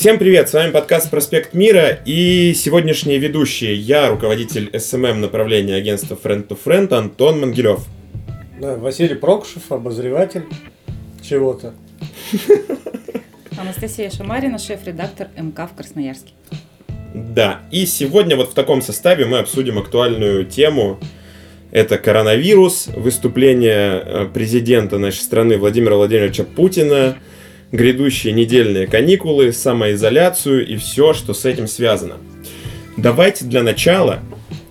Всем 0.00 0.18
привет, 0.18 0.48
с 0.48 0.54
вами 0.54 0.70
подкаст 0.70 1.10
«Проспект 1.10 1.52
Мира» 1.52 1.98
и 2.06 2.54
сегодняшние 2.54 3.18
ведущие. 3.18 3.74
Я, 3.74 4.08
руководитель 4.08 4.70
SMM 4.72 5.16
направления 5.16 5.74
агентства 5.74 6.16
Friend 6.16 6.48
to 6.48 6.58
Friend 6.64 6.90
Антон 6.94 7.38
Мангелев. 7.38 7.84
Да, 8.58 8.76
Василий 8.76 9.14
Прокушев, 9.14 9.70
обозреватель 9.70 10.44
чего-то. 11.20 11.74
Анастасия 13.58 14.08
Шамарина, 14.08 14.58
шеф-редактор 14.58 15.28
МК 15.36 15.66
в 15.66 15.76
Красноярске. 15.76 16.32
Да, 17.14 17.60
и 17.70 17.84
сегодня 17.84 18.36
вот 18.36 18.52
в 18.52 18.54
таком 18.54 18.80
составе 18.80 19.26
мы 19.26 19.36
обсудим 19.36 19.78
актуальную 19.78 20.46
тему. 20.46 20.98
Это 21.72 21.98
коронавирус, 21.98 22.86
выступление 22.86 24.02
э, 24.02 24.26
президента 24.32 24.96
нашей 24.96 25.20
страны 25.20 25.58
Владимира 25.58 25.96
Владимировича 25.96 26.44
Путина, 26.44 27.18
грядущие 27.72 28.32
недельные 28.32 28.86
каникулы, 28.86 29.52
самоизоляцию 29.52 30.66
и 30.66 30.76
все, 30.76 31.12
что 31.12 31.34
с 31.34 31.44
этим 31.44 31.66
связано. 31.68 32.16
Давайте 32.96 33.44
для 33.44 33.62
начала 33.62 34.20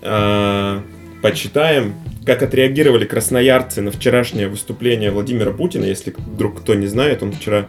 э, 0.02 0.80
почитаем, 1.22 1.94
как 2.26 2.42
отреагировали 2.42 3.06
красноярцы 3.06 3.80
на 3.80 3.90
вчерашнее 3.90 4.48
выступление 4.48 5.10
Владимира 5.10 5.52
Путина. 5.52 5.84
Если 5.84 6.14
вдруг 6.16 6.60
кто 6.60 6.74
не 6.74 6.86
знает, 6.86 7.22
он 7.22 7.32
вчера 7.32 7.66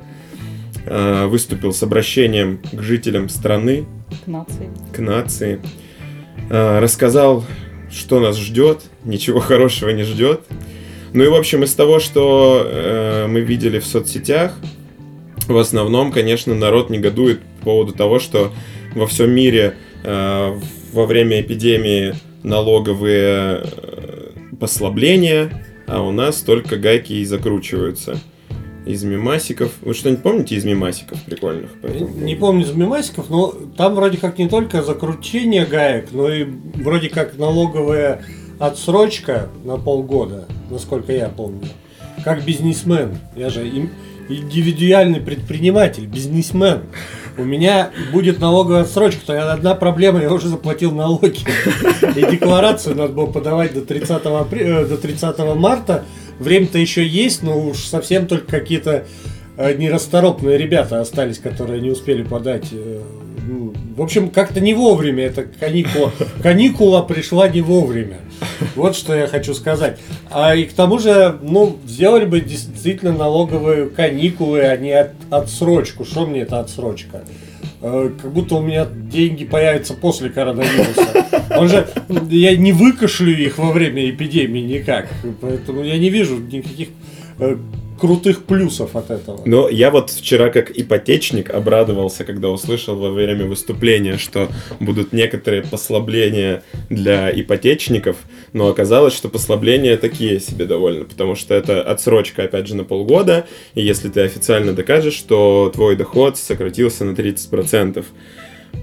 э, 0.86 1.26
выступил 1.28 1.74
с 1.74 1.82
обращением 1.82 2.60
к 2.72 2.82
жителям 2.82 3.30
страны, 3.30 3.86
К 4.26 4.28
нации. 4.28 4.70
к 4.94 5.00
нации, 5.00 5.60
Э, 6.50 6.80
рассказал, 6.80 7.46
что 7.90 8.20
нас 8.20 8.38
ждет, 8.38 8.82
ничего 9.06 9.40
хорошего 9.40 9.90
не 9.92 10.04
ждет. 10.04 10.42
Ну 11.14 11.24
и, 11.24 11.28
в 11.28 11.36
общем, 11.36 11.64
из 11.64 11.74
того, 11.74 12.00
что 12.00 12.64
э, 12.66 13.28
мы 13.28 13.40
видели 13.40 13.80
в 13.80 13.86
соцсетях, 13.86 14.58
в 15.52 15.58
основном, 15.58 16.12
конечно, 16.12 16.56
народ 16.56 16.90
негодует 16.90 17.42
по 17.60 17.66
поводу 17.66 17.94
того, 17.94 18.20
что 18.20 18.52
во 18.96 19.08
всем 19.08 19.32
мире 19.32 19.76
э, 20.04 20.60
во 20.94 21.06
время 21.06 21.42
эпидемии 21.42 22.16
налоговые 22.44 23.62
э, 23.64 24.30
послабления, 24.60 25.66
а 25.88 26.02
у 26.02 26.12
нас 26.12 26.42
только 26.42 26.78
гайки 26.78 27.14
и 27.14 27.26
закручиваются. 27.26 28.20
Из 28.84 29.04
мимасиков. 29.04 29.74
Вы 29.82 29.94
что-нибудь 29.94 30.24
помните 30.24 30.56
из 30.56 30.66
мимасиков 30.66 31.22
прикольных? 31.24 31.70
Не 32.16 32.36
помню 32.36 32.64
из 32.64 32.72
мемасиков, 32.72 33.30
но 33.30 33.54
там 33.78 33.94
вроде 33.94 34.18
как 34.18 34.40
не 34.40 34.50
только 34.50 34.82
закручение 34.82 35.66
гаек, 35.68 36.08
но 36.12 36.28
и 36.28 36.48
вроде 36.76 37.10
как 37.10 37.38
налоговая 37.38 38.24
отсрочка 38.58 39.50
на 39.64 39.78
полгода, 39.78 40.48
насколько 40.72 41.14
я 41.14 41.30
помню. 41.30 41.68
Как 42.24 42.44
бизнесмен. 42.44 43.18
Я 43.36 43.50
же 43.52 43.68
им- 43.68 43.92
индивидуальный 44.36 45.20
предприниматель, 45.20 46.06
бизнесмен. 46.06 46.82
У 47.38 47.44
меня 47.44 47.92
будет 48.12 48.40
налоговая 48.40 48.82
отсрочка, 48.82 49.34
я- 49.34 49.52
одна 49.54 49.74
проблема, 49.76 50.22
я 50.22 50.32
уже 50.34 50.48
заплатил 50.48 50.92
налоги. 50.92 51.40
И 52.16 52.32
декларацию 52.32 52.96
надо 52.96 53.14
было 53.14 53.28
подавать 53.28 53.74
до 53.74 53.82
30, 53.82 54.26
апре- 54.42 54.84
э, 54.84 54.86
до 54.86 54.98
30 54.98 55.56
марта. 55.56 56.04
Время-то 56.40 56.78
еще 56.78 57.06
есть, 57.06 57.44
но 57.44 57.60
уж 57.60 57.78
совсем 57.80 58.28
только 58.28 58.48
какие-то 58.60 59.06
э, 59.58 59.74
нерасторопные 59.76 60.58
ребята 60.58 61.02
остались, 61.02 61.38
которые 61.40 61.82
не 61.82 61.92
успели 61.92 62.24
подать. 62.24 62.68
В 63.98 64.02
общем, 64.02 64.30
как-то 64.30 64.62
не 64.62 64.74
вовремя 64.74 65.26
эта 65.26 65.44
каникула. 65.44 66.14
Каникула 66.42 67.02
пришла 67.02 67.50
не 67.50 67.62
вовремя. 67.62 68.18
Вот 68.76 68.96
что 68.96 69.14
я 69.14 69.28
хочу 69.28 69.54
сказать. 69.54 70.00
А 70.30 70.56
и 70.56 70.64
к 70.64 70.74
тому 70.74 71.00
же, 71.00 71.38
ну, 71.42 71.78
сделали 71.86 72.26
бы 72.26 72.40
действительно 72.40 73.12
налоговые 73.12 73.88
каникулы, 73.90 74.62
а 74.62 74.78
не 74.78 74.92
от- 74.92 75.12
отсрочку. 75.30 76.06
Что 76.06 76.26
мне 76.26 76.42
это 76.42 76.60
отсрочка? 76.62 77.24
Э, 77.82 78.10
Как 78.22 78.32
будто 78.32 78.56
у 78.56 78.62
меня 78.62 78.86
деньги 78.86 79.44
появятся 79.44 79.96
после 79.96 80.30
коронавируса. 80.30 81.26
Он 81.58 81.68
же, 81.68 81.88
я 82.30 82.56
не 82.56 82.72
выкашлю 82.72 83.36
их 83.38 83.58
во 83.58 83.72
время 83.72 84.10
эпидемии 84.10 84.62
никак. 84.62 85.10
Поэтому 85.42 85.84
я 85.84 85.98
не 85.98 86.10
вижу 86.10 86.38
никаких 86.38 86.90
э, 87.40 87.58
крутых 88.02 88.46
плюсов 88.46 88.96
от 88.96 89.12
этого. 89.12 89.44
Но 89.46 89.70
я 89.70 89.92
вот 89.92 90.10
вчера 90.10 90.50
как 90.50 90.72
ипотечник 90.72 91.52
обрадовался, 91.52 92.26
когда 92.26 92.50
услышал 92.50 92.96
во 92.96 93.12
время 93.12 93.46
выступления, 93.46 94.18
что 94.18 94.50
будут 94.80 95.14
некоторые 95.14 95.62
послабления 95.62 96.64
для 96.90 97.30
ипотечников, 97.32 98.18
но 98.54 98.70
оказалось, 98.70 99.14
что 99.14 99.30
послабления 99.30 99.98
такие 99.98 100.40
себе 100.40 100.66
довольно, 100.66 101.06
потому 101.06 101.36
что 101.36 101.54
это 101.54 101.84
отсрочка, 101.84 102.46
опять 102.46 102.68
же, 102.68 102.76
на 102.76 102.86
полгода, 102.86 103.46
и 103.76 103.84
если 103.84 104.10
ты 104.10 104.22
официально 104.22 104.74
докажешь, 104.74 105.14
что 105.14 105.72
твой 105.72 105.96
доход 105.96 106.38
сократился 106.38 107.06
на 107.06 107.12
30%. 107.12 108.04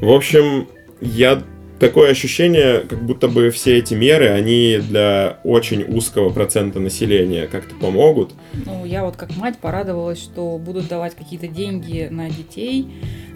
В 0.00 0.12
общем, 0.12 0.68
я 1.00 1.42
такое 1.78 2.10
ощущение, 2.10 2.80
как 2.80 3.02
будто 3.02 3.28
бы 3.28 3.50
все 3.50 3.78
эти 3.78 3.94
меры, 3.94 4.28
они 4.28 4.78
для 4.78 5.38
очень 5.44 5.82
узкого 5.84 6.30
процента 6.30 6.80
населения 6.80 7.46
как-то 7.46 7.74
помогут. 7.74 8.32
Ну, 8.66 8.84
я 8.84 9.04
вот 9.04 9.16
как 9.16 9.36
мать 9.36 9.58
порадовалась, 9.58 10.22
что 10.22 10.58
будут 10.58 10.88
давать 10.88 11.14
какие-то 11.14 11.48
деньги 11.48 12.08
на 12.10 12.28
детей. 12.28 12.88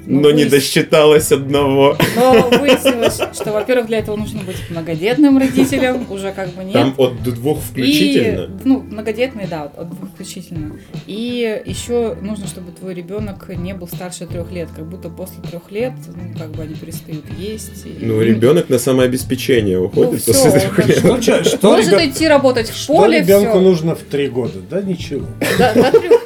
Но 0.06 0.30
не 0.30 0.44
выяс- 0.44 0.50
досчиталось 0.50 1.30
одного. 1.32 1.96
Но 2.16 2.50
выяснилось, 2.58 3.20
что, 3.34 3.52
во-первых, 3.52 3.86
для 3.86 3.98
этого 3.98 4.16
нужно 4.16 4.40
быть 4.42 4.56
многодетным 4.70 5.38
родителем, 5.38 6.06
уже 6.10 6.32
как 6.32 6.50
бы 6.50 6.64
нет. 6.64 6.72
Там 6.74 6.94
от 6.98 7.22
двух 7.22 7.60
включительно. 7.60 8.42
И, 8.44 8.48
ну, 8.64 8.80
многодетные, 8.80 9.46
да, 9.48 9.64
от 9.64 9.88
двух 9.90 10.08
включительно. 10.14 10.72
И 11.06 11.62
еще 11.64 12.16
нужно, 12.20 12.46
чтобы 12.46 12.72
твой 12.72 12.94
ребенок 12.94 13.48
не 13.56 13.74
был 13.74 13.88
старше 13.88 14.26
трех 14.26 14.50
лет. 14.50 14.68
Как 14.74 14.86
будто 14.88 15.08
после 15.08 15.42
трех 15.48 15.70
лет, 15.70 15.92
ну, 16.08 16.38
как 16.38 16.50
бы 16.50 16.62
они 16.62 16.74
перестают 16.74 17.24
есть. 17.38 17.84
и- 17.86 18.04
Ну, 18.04 18.20
ребенок 18.20 18.68
на 18.68 18.78
самообеспечение 18.78 19.78
уходит 19.78 20.12
Ну, 20.12 20.16
после 20.18 20.32
всё, 20.34 20.50
трех 20.52 20.78
лет. 20.88 20.98
Что, 20.98 21.18
чё- 21.20 21.44
что, 21.44 21.70
Может 21.70 21.92
ребё- 21.92 22.06
идти 22.10 22.26
работать 22.28 22.68
в 22.70 22.76
что 22.76 22.94
поле, 22.96 23.20
ребенку 23.20 23.50
всё. 23.52 23.60
нужно 23.60 23.94
в 23.94 24.00
три 24.00 24.28
года? 24.28 24.58
Да 24.70 24.80
ничего. 24.82 25.26
До- 25.58 25.72
до 25.74 25.90
трёх. 25.92 26.22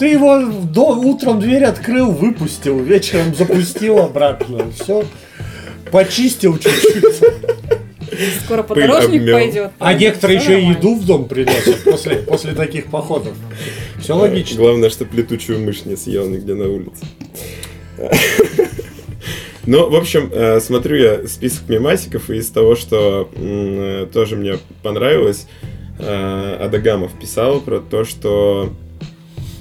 Ты 0.00 0.06
его 0.06 0.40
до, 0.64 0.96
утром 0.96 1.40
дверь 1.40 1.64
открыл, 1.64 2.10
выпустил, 2.10 2.78
вечером 2.78 3.34
запустил 3.34 3.98
обратно. 3.98 4.72
Все. 4.72 5.04
Почистил 5.92 6.56
чуть-чуть. 6.56 7.04
Скоро 8.42 8.62
подорожник 8.62 9.30
пойдет. 9.30 9.72
А 9.78 9.92
некоторые 9.92 10.38
еще 10.38 10.58
и 10.58 10.68
еду 10.68 10.94
в 10.94 11.04
дом 11.04 11.28
приносят 11.28 11.84
после, 11.84 12.16
после 12.16 12.54
таких 12.54 12.86
походов. 12.86 13.34
Все 14.00 14.14
логично. 14.14 14.56
Главное, 14.56 14.88
чтобы 14.88 15.14
летучую 15.18 15.60
мышь 15.60 15.84
не 15.84 15.96
съел 15.96 16.26
нигде 16.30 16.54
на 16.54 16.66
улице. 16.66 17.04
Ну, 19.66 19.90
в 19.90 19.94
общем, 19.94 20.30
э, 20.32 20.60
смотрю 20.60 20.96
я 20.96 21.28
список 21.28 21.68
мемасиков, 21.68 22.30
и 22.30 22.36
из 22.36 22.48
того, 22.48 22.74
что 22.74 23.28
э, 23.36 24.06
тоже 24.10 24.36
мне 24.36 24.54
понравилось, 24.82 25.46
э, 25.98 26.56
Адагамов 26.58 27.12
писал 27.20 27.60
про 27.60 27.80
то, 27.80 28.04
что 28.06 28.72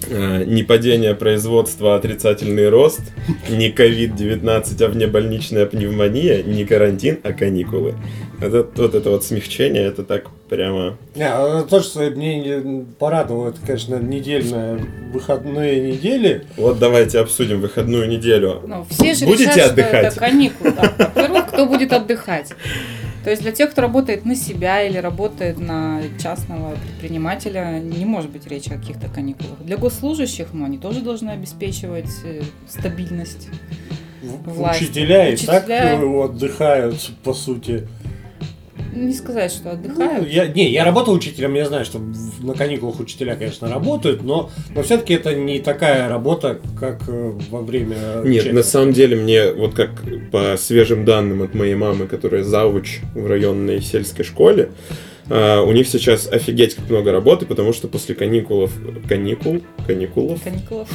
э, 0.09 0.43
не 0.45 0.63
падение 0.63 1.15
производства, 1.15 1.93
а 1.93 1.97
отрицательный 1.97 2.69
рост, 2.69 3.01
не 3.49 3.69
COVID-19, 3.71 4.83
а 4.83 4.87
внебольничная 4.89 5.65
пневмония, 5.65 6.43
не 6.43 6.65
карантин, 6.65 7.19
а 7.23 7.33
каникулы. 7.33 7.95
Это, 8.41 8.65
вот 8.75 8.95
это 8.95 9.09
вот 9.09 9.23
смягчение, 9.25 9.83
это 9.83 10.03
так 10.03 10.25
прямо... 10.49 10.97
Не, 11.15 11.27
а 11.27 11.63
то, 11.63 11.81
что 11.81 11.99
мне 12.09 12.39
не 12.39 12.85
порадовало, 12.97 13.49
это, 13.49 13.59
конечно, 13.65 13.95
недельные 13.95 14.79
выходные 15.13 15.91
недели. 15.91 16.45
Вот 16.57 16.79
давайте 16.79 17.19
обсудим 17.19 17.59
выходную 17.59 18.07
неделю. 18.07 18.61
Ну, 18.65 18.85
все 18.89 19.13
же 19.13 19.25
Будете 19.25 19.51
решат, 19.51 19.71
отдыхать? 19.71 19.91
что 19.91 20.07
это 20.07 20.19
каникулы. 20.19 20.71
да. 20.71 20.93
Во-первых, 20.97 21.47
кто 21.47 21.65
будет 21.65 21.91
отдыхать? 21.93 22.53
То 23.23 23.29
есть 23.29 23.41
для 23.41 23.51
тех, 23.51 23.71
кто 23.71 23.81
работает 23.81 24.25
на 24.25 24.35
себя 24.35 24.81
или 24.81 24.97
работает 24.97 25.59
на 25.59 26.01
частного 26.21 26.75
предпринимателя, 26.75 27.79
не 27.79 28.05
может 28.05 28.31
быть 28.31 28.47
речи 28.47 28.69
о 28.69 28.77
каких-то 28.77 29.07
каникулах. 29.07 29.59
Для 29.59 29.77
госслужащих, 29.77 30.47
ну, 30.53 30.65
они 30.65 30.77
тоже 30.77 31.01
должны 31.01 31.31
обеспечивать 31.31 32.09
э, 32.23 32.41
стабильность. 32.67 33.49
Власть. 34.21 34.81
Учителя 34.81 35.29
и 35.29 35.37
так 35.37 35.63
Учителя. 35.63 36.23
отдыхают, 36.23 37.11
по 37.23 37.33
сути. 37.33 37.87
Не 38.93 39.13
сказать, 39.13 39.51
что 39.51 39.65
Ну, 39.69 39.71
отдыхают. 39.71 40.29
я, 40.29 40.47
не, 40.47 40.69
я 40.71 40.83
работал 40.85 41.13
учителем, 41.13 41.53
я 41.55 41.65
знаю, 41.65 41.85
что 41.85 41.99
на 42.41 42.53
каникулах 42.53 42.99
учителя, 42.99 43.35
конечно, 43.35 43.69
работают, 43.69 44.23
но, 44.23 44.49
но 44.73 44.83
все-таки 44.83 45.13
это 45.13 45.33
не 45.35 45.59
такая 45.59 46.09
работа, 46.09 46.59
как 46.79 47.01
э, 47.07 47.31
во 47.49 47.61
время 47.61 47.97
Нет, 48.23 48.43
учебы. 48.43 48.55
на 48.55 48.63
самом 48.63 48.93
деле 48.93 49.15
мне, 49.15 49.51
вот 49.51 49.73
как 49.73 49.89
по 50.31 50.55
свежим 50.57 51.05
данным 51.05 51.41
от 51.43 51.53
моей 51.53 51.75
мамы, 51.75 52.07
которая 52.07 52.43
завуч 52.43 52.99
в 53.13 53.27
районной 53.27 53.81
сельской 53.81 54.25
школе, 54.25 54.69
А, 55.29 55.61
у 55.61 55.71
них 55.71 55.87
сейчас 55.87 56.27
офигеть 56.27 56.75
как 56.75 56.89
много 56.89 57.11
работы, 57.11 57.45
потому 57.45 57.73
что 57.73 57.87
после 57.87 58.15
каникулов... 58.15 58.71
Каникул? 59.07 59.61
Каникулов? 59.85 60.41
Каникулов. 60.43 60.89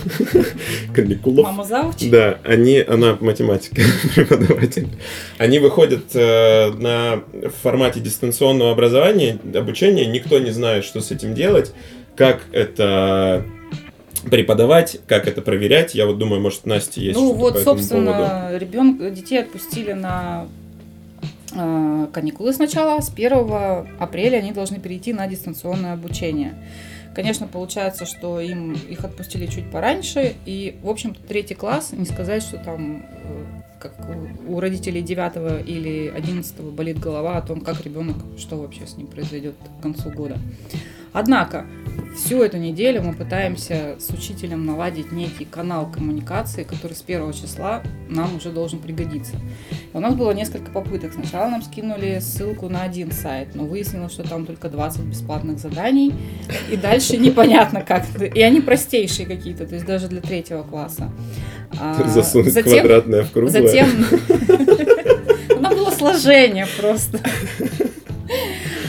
Каникулов? 0.94 1.44
Мама 1.44 1.64
завуч. 1.64 2.08
Да, 2.10 2.38
они, 2.44 2.78
она 2.78 3.16
математика, 3.20 3.82
преподаватель. 4.14 4.88
Они 5.38 5.58
выходят 5.58 6.04
э, 6.14 6.70
на 6.70 7.22
в 7.32 7.62
формате 7.62 8.00
дистанционного 8.00 8.72
образования, 8.72 9.38
обучения. 9.54 10.06
Никто 10.06 10.38
не 10.38 10.50
знает, 10.50 10.84
что 10.84 11.00
с 11.00 11.10
этим 11.10 11.34
делать, 11.34 11.72
как 12.16 12.42
это 12.52 13.44
преподавать, 14.31 15.00
как 15.06 15.28
это 15.28 15.42
проверять. 15.42 15.94
Я 15.94 16.06
вот 16.06 16.19
думаю, 16.19 16.40
может, 16.40 16.66
Настя 16.66 17.00
есть 17.00 17.19
Ну 17.19 17.32
вот, 17.32 17.58
собственно, 17.58 18.50
ребенка, 18.56 19.10
детей 19.10 19.40
отпустили 19.40 19.92
на 19.92 20.46
каникулы 22.12 22.53
сначала. 22.53 23.01
С 23.01 23.11
1 23.11 23.33
апреля 23.99 24.39
они 24.39 24.53
должны 24.53 24.79
перейти 24.79 25.12
на 25.12 25.27
дистанционное 25.27 25.93
обучение. 25.93 26.55
Конечно, 27.15 27.47
получается, 27.47 28.06
что 28.06 28.41
им 28.41 28.73
их 28.73 29.05
отпустили 29.05 29.47
чуть 29.47 29.71
пораньше, 29.71 30.35
и, 30.47 30.77
в 30.83 30.89
общем-то, 30.89 31.21
третий 31.23 31.55
класс, 31.55 31.93
не 31.93 32.06
сказать, 32.06 32.43
что 32.43 32.59
там 32.59 33.06
э, 33.06 33.62
как 33.84 33.92
у- 34.48 34.60
родителей 34.60 35.02
9 35.02 35.62
или 35.66 36.08
11 36.16 36.60
болит 36.72 36.98
голова 36.98 37.36
о 37.36 37.42
том, 37.42 37.60
как 37.60 37.84
ребенок, 37.84 38.16
что 38.38 38.56
вообще 38.56 38.86
с 38.86 38.96
ним 38.96 39.06
произойдет 39.06 39.54
к 39.78 39.82
концу 39.82 40.10
года. 40.10 40.38
Однако, 41.12 41.64
всю 42.16 42.42
эту 42.42 42.56
неделю 42.56 43.02
мы 43.02 43.12
пытаемся 43.14 43.94
с 44.00 44.10
учителем 44.10 44.66
наладить 44.66 45.12
некий 45.12 45.44
канал 45.44 45.88
коммуникации, 45.88 46.64
который 46.64 46.94
с 46.94 47.02
первого 47.02 47.32
числа 47.32 47.82
нам 48.08 48.34
уже 48.36 48.50
должен 48.50 48.81
пригодиться. 48.81 49.36
У 49.92 50.00
нас 50.00 50.14
было 50.16 50.32
несколько 50.32 50.72
попыток. 50.72 51.12
Сначала 51.12 51.48
нам 51.50 51.62
скинули 51.62 52.19
ссылку 52.20 52.69
на 52.69 52.82
один 52.82 53.12
сайт, 53.12 53.54
но 53.54 53.64
выяснилось, 53.64 54.10
что 54.12 54.28
там 54.28 54.44
только 54.44 54.69
20 54.69 55.02
бесплатных 55.02 55.60
заданий, 55.60 56.12
и 56.69 56.76
дальше 56.76 57.16
непонятно 57.16 57.82
как. 57.82 58.04
И 58.20 58.42
они 58.42 58.60
простейшие 58.60 59.26
какие-то, 59.26 59.66
то 59.69 59.75
есть 59.76 59.86
даже 59.86 60.08
для 60.08 60.20
третьего 60.20 60.64
класса. 60.64 61.12
А? 61.81 62.02
Засунуть 62.08 62.52
затем- 62.52 62.81
квадратное 62.81 63.22
в 63.22 63.31
круглое. 63.31 63.52
Затем... 63.52 63.74
Там 65.49 65.75
было 65.76 65.91
сложение 65.91 66.67
просто. 66.79 67.19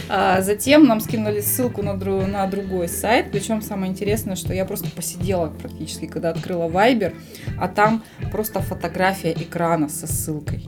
А 0.08 0.42
затем 0.42 0.86
нам 0.86 1.02
скинули 1.02 1.42
ссылку 1.42 1.82
на, 1.82 1.92
дру- 1.96 2.26
на 2.28 2.46
другой 2.48 2.88
сайт. 2.88 3.32
Причем 3.32 3.62
самое 3.62 3.92
интересное, 3.92 4.36
что 4.36 4.54
я 4.54 4.64
просто 4.66 4.90
посидела 4.92 5.48
практически, 5.48 6.06
когда 6.06 6.30
открыла 6.30 6.70
Viber, 6.70 7.16
а 7.60 7.68
там 7.68 8.04
просто 8.32 8.60
фотография 8.60 9.34
экрана 9.34 9.90
со 9.90 10.06
ссылкой 10.08 10.68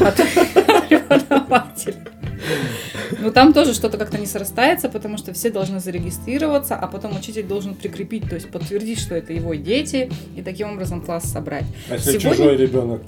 от 0.00 0.16
преподавателя. 0.88 2.04
Ну, 3.20 3.30
там 3.30 3.52
тоже 3.52 3.72
что-то 3.72 3.98
как-то 3.98 4.18
не 4.18 4.26
срастается, 4.26 4.88
потому 4.88 5.16
что 5.16 5.32
все 5.32 5.50
должны 5.50 5.78
зарегистрироваться, 5.78 6.74
а 6.74 6.88
потом 6.88 7.16
учитель 7.16 7.44
должен 7.44 7.74
прикрепить, 7.76 8.28
то 8.28 8.34
есть 8.34 8.50
подтвердить, 8.50 8.98
что 8.98 9.14
это 9.14 9.32
его 9.32 9.54
дети, 9.54 10.10
и 10.36 10.42
таким 10.42 10.72
образом 10.72 11.00
класс 11.02 11.30
собрать. 11.30 11.64
А 11.88 11.94
если 11.94 12.18
Сегодня- 12.18 12.30
чужой 12.36 12.56
ребенок 12.56 13.02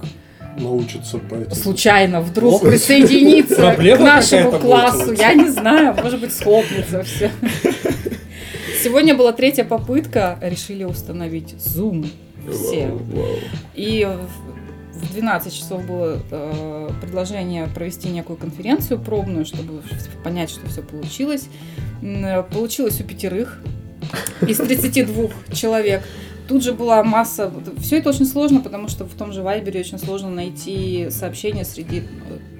научится 0.57 1.19
по 1.19 1.55
случайно 1.55 2.21
вдруг 2.21 2.63
О, 2.63 2.67
присоединиться 2.67 3.55
к 3.55 3.59
проблема 3.59 4.05
нашему 4.05 4.51
какая-то 4.53 4.67
классу. 4.67 5.07
будет. 5.07 5.19
Я 5.19 5.35
не 5.35 5.49
знаю, 5.49 5.95
может 6.03 6.21
быть, 6.21 6.33
схлопнется 6.33 7.03
все. 7.03 7.31
Сегодня 8.83 9.15
была 9.15 9.33
третья 9.33 9.65
попытка, 9.65 10.39
решили 10.43 10.85
установить 10.85 11.55
Zoom 11.55 12.07
все. 12.53 12.89
Вау, 12.89 12.99
вау. 13.13 13.37
И 13.75 14.05
в 14.07 14.55
в 14.95 15.13
12 15.13 15.53
часов 15.53 15.85
было 15.87 16.21
э, 16.31 16.91
предложение 17.01 17.67
провести 17.67 18.09
некую 18.09 18.37
конференцию 18.37 19.01
пробную, 19.01 19.45
чтобы 19.45 19.83
понять, 20.23 20.51
что 20.51 20.67
все 20.69 20.83
получилось. 20.83 21.49
Э, 22.03 22.43
Получилось 22.45 23.01
у 23.01 23.05
пятерых 23.05 23.61
из 24.47 24.59
32 24.59 25.31
человек. 25.53 26.03
Тут 26.49 26.63
же 26.63 26.73
была 26.73 27.03
масса... 27.03 27.51
Все 27.79 27.99
это 27.99 28.11
очень 28.11 28.27
сложно, 28.27 28.61
потому 28.61 28.89
что 28.89 29.05
в 29.05 29.15
том 29.15 29.33
же 29.33 29.43
Вайбере 29.43 29.81
очень 29.81 29.99
сложно 29.99 30.31
найти 30.31 31.09
сообщения 31.11 31.65
среди 31.65 32.01
э, 32.01 32.05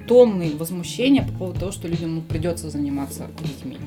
тонны 0.07 0.53
возмущения 0.57 1.23
по 1.23 1.31
поводу 1.33 1.59
того, 1.59 1.71
что 1.71 1.87
людям 1.87 2.15
ну, 2.15 2.21
придется 2.21 2.69
заниматься 2.69 3.27
детьми. 3.41 3.77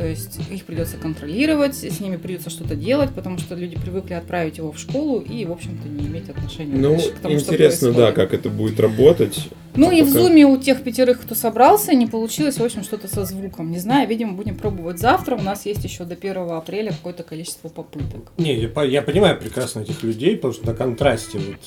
То 0.00 0.06
есть 0.06 0.38
их 0.50 0.64
придется 0.64 0.96
контролировать, 0.96 1.74
с 1.74 2.00
ними 2.00 2.16
придется 2.16 2.48
что-то 2.48 2.74
делать, 2.74 3.10
потому 3.10 3.36
что 3.36 3.54
люди 3.54 3.78
привыкли 3.78 4.14
отправить 4.14 4.56
его 4.56 4.72
в 4.72 4.78
школу 4.78 5.20
и, 5.20 5.44
в 5.44 5.52
общем-то, 5.52 5.86
не 5.90 6.06
иметь 6.06 6.30
отношения 6.30 6.74
Ну, 6.74 6.96
к 6.96 7.18
тому, 7.20 7.38
что 7.38 7.52
интересно, 7.52 7.92
да, 7.92 8.12
как 8.12 8.32
это 8.32 8.48
будет 8.48 8.80
работать. 8.80 9.50
Ну 9.76 9.90
и 9.90 10.00
в 10.00 10.06
Пока. 10.06 10.20
зуме 10.20 10.46
у 10.46 10.56
тех 10.56 10.82
пятерых, 10.82 11.20
кто 11.20 11.34
собрался, 11.34 11.92
не 11.92 12.06
получилось, 12.06 12.56
в 12.56 12.64
общем, 12.64 12.82
что-то 12.82 13.08
со 13.08 13.26
звуком. 13.26 13.70
Не 13.70 13.78
знаю, 13.78 14.08
видимо, 14.08 14.32
будем 14.32 14.56
пробовать 14.56 14.98
завтра. 14.98 15.36
У 15.36 15.42
нас 15.42 15.66
есть 15.66 15.84
еще 15.84 16.04
до 16.04 16.14
1 16.14 16.34
апреля 16.50 16.92
какое-то 16.92 17.22
количество 17.22 17.68
попыток. 17.68 18.32
Не, 18.38 18.54
я, 18.58 18.82
я 18.84 19.02
понимаю 19.02 19.38
прекрасно 19.38 19.80
этих 19.80 20.02
людей, 20.02 20.34
потому 20.36 20.54
что 20.54 20.66
на 20.66 20.74
контрасте 20.74 21.38
вот 21.38 21.58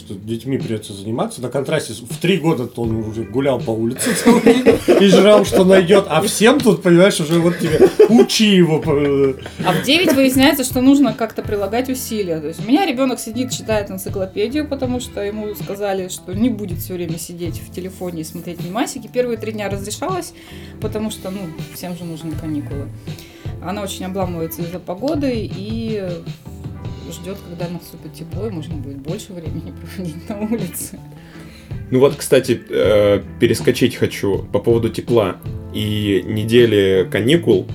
что 0.00 0.14
детьми 0.14 0.58
придется 0.58 0.92
заниматься. 0.92 1.40
На 1.40 1.48
контрасте 1.48 1.92
в 1.92 2.16
три 2.18 2.38
года 2.38 2.66
то 2.66 2.82
он 2.82 2.96
уже 2.96 3.22
гулял 3.24 3.60
по 3.60 3.70
улице 3.70 4.10
и 5.00 5.06
жрал, 5.06 5.44
что 5.44 5.64
найдет. 5.64 6.06
А 6.08 6.20
всем 6.22 6.58
тут, 6.58 6.82
понимаешь, 6.82 7.20
уже 7.20 7.38
вот 7.38 7.58
тебе 7.58 7.88
учи 8.08 8.56
его. 8.56 8.82
А 9.64 9.72
в 9.72 9.82
9 9.84 10.14
выясняется, 10.14 10.64
что 10.64 10.80
нужно 10.80 11.12
как-то 11.12 11.42
прилагать 11.42 11.88
усилия. 11.88 12.40
То 12.40 12.48
есть 12.48 12.64
у 12.64 12.68
меня 12.68 12.86
ребенок 12.86 13.20
сидит, 13.20 13.50
читает 13.50 13.90
энциклопедию, 13.90 14.66
потому 14.66 15.00
что 15.00 15.20
ему 15.22 15.54
сказали, 15.54 16.08
что 16.08 16.32
не 16.32 16.48
будет 16.48 16.78
все 16.78 16.94
время 16.94 17.18
сидеть 17.18 17.60
в 17.60 17.72
телефоне 17.72 18.22
и 18.22 18.24
смотреть 18.24 18.64
мимасики. 18.64 19.08
Первые 19.12 19.36
три 19.36 19.52
дня 19.52 19.68
разрешалось, 19.68 20.32
потому 20.80 21.10
что, 21.10 21.30
ну, 21.30 21.40
всем 21.74 21.96
же 21.96 22.04
нужны 22.04 22.32
каникулы. 22.32 22.88
Она 23.62 23.82
очень 23.82 24.06
обламывается 24.06 24.62
из-за 24.62 24.78
погоды 24.78 25.32
и 25.34 26.02
ждет, 27.12 27.38
когда 27.48 27.68
наступит 27.68 28.14
тепло, 28.14 28.46
и 28.46 28.50
можно 28.50 28.74
будет 28.74 28.98
больше 28.98 29.32
времени 29.32 29.72
проводить 29.94 30.28
на 30.28 30.40
улице. 30.40 30.98
Ну 31.90 31.98
вот, 31.98 32.14
кстати, 32.16 32.60
э, 32.68 33.22
перескочить 33.40 33.96
хочу 33.96 34.46
по 34.52 34.60
поводу 34.60 34.88
тепла 34.90 35.36
и 35.74 36.22
недели 36.24 37.08
каникул, 37.10 37.66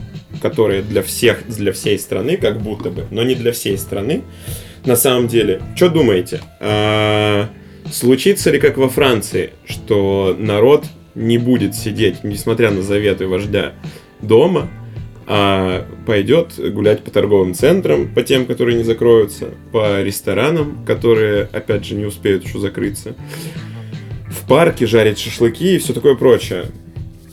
которые 0.41 0.81
для 0.81 1.01
всех, 1.01 1.47
для 1.47 1.71
всей 1.73 1.99
страны, 1.99 2.37
как 2.37 2.61
будто 2.61 2.89
бы, 2.89 3.05
но 3.11 3.23
не 3.23 3.35
для 3.35 3.51
всей 3.51 3.77
страны. 3.77 4.23
На 4.85 4.95
самом 4.95 5.27
деле, 5.27 5.61
что 5.75 5.89
думаете? 5.89 6.41
А, 6.59 7.49
случится 7.91 8.51
ли 8.51 8.59
как 8.59 8.77
во 8.77 8.87
Франции, 8.87 9.51
что 9.65 10.35
народ 10.37 10.85
не 11.15 11.37
будет 11.37 11.75
сидеть, 11.75 12.23
несмотря 12.23 12.71
на 12.71 12.81
заветы 12.83 13.27
вождя, 13.27 13.73
дома, 14.21 14.69
а 15.27 15.85
пойдет 16.05 16.53
гулять 16.73 17.03
по 17.03 17.11
торговым 17.11 17.53
центрам, 17.53 18.13
по 18.13 18.21
тем, 18.21 18.45
которые 18.45 18.77
не 18.77 18.83
закроются, 18.83 19.49
по 19.71 20.01
ресторанам, 20.01 20.85
которые, 20.85 21.49
опять 21.51 21.85
же, 21.85 21.95
не 21.95 22.05
успеют 22.05 22.43
еще 22.45 22.59
закрыться, 22.59 23.15
в 24.29 24.47
парке 24.47 24.85
жарить 24.85 25.19
шашлыки 25.19 25.75
и 25.75 25.77
все 25.79 25.93
такое 25.93 26.15
прочее. 26.15 26.65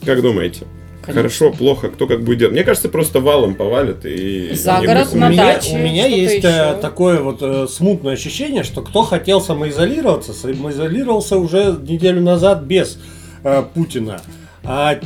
Как 0.05 0.21
думаете? 0.21 0.65
Конечно. 1.05 1.21
Хорошо, 1.21 1.51
плохо, 1.51 1.89
кто 1.89 2.07
как 2.07 2.23
будет 2.23 2.39
делать? 2.39 2.53
Мне 2.53 2.63
кажется, 2.63 2.87
просто 2.87 3.19
валом 3.19 3.55
повалят 3.55 4.05
и... 4.05 4.53
За 4.53 4.79
город 4.81 5.09
У 5.11 5.17
на 5.17 5.29
меня, 5.29 5.53
даче, 5.53 5.75
у 5.75 5.77
меня 5.77 6.05
есть 6.05 6.45
э, 6.45 6.47
еще. 6.47 6.79
такое 6.81 7.19
вот 7.19 7.39
э, 7.41 7.67
смутное 7.69 8.13
ощущение, 8.13 8.63
что 8.63 8.81
кто 8.81 9.03
хотел 9.03 9.41
самоизолироваться, 9.41 10.33
самоизолировался 10.33 11.37
уже 11.37 11.77
неделю 11.85 12.21
назад 12.21 12.63
без 12.63 12.99
э, 13.43 13.63
Путина. 13.73 14.21
А 14.63 14.97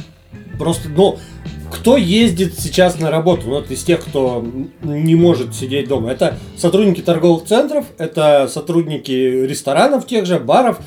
просто, 0.59 0.88
ну, 0.89 1.17
кто 1.71 1.97
ездит 1.97 2.59
сейчас 2.59 3.00
на 3.00 3.12
работу? 3.12 3.43
Ну, 3.45 3.55
вот 3.55 3.71
из 3.71 3.83
тех, 3.83 4.01
кто 4.01 4.45
не 4.83 5.15
может 5.15 5.55
сидеть 5.55 5.88
дома. 5.88 6.12
Это 6.12 6.38
сотрудники 6.57 7.01
торговых 7.01 7.45
центров, 7.45 7.86
это 7.97 8.47
сотрудники 8.51 9.12
ресторанов 9.12 10.07
тех 10.07 10.25
же, 10.25 10.39
баров. 10.39 10.79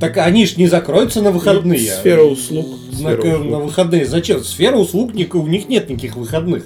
Так 0.00 0.16
они 0.18 0.46
ж 0.46 0.56
не 0.56 0.68
закроются 0.68 1.22
на 1.22 1.32
выходные. 1.32 1.90
Ну, 1.90 2.00
сфера 2.00 2.22
услуг, 2.22 2.66
На, 2.92 2.96
сфера 2.96 3.34
услуг. 3.34 3.50
на 3.50 3.58
выходные. 3.58 4.06
Зачем? 4.06 4.44
Сфера 4.44 4.76
услуг, 4.76 5.12
у 5.14 5.46
них 5.46 5.68
нет 5.68 5.90
никаких 5.90 6.16
выходных. 6.16 6.64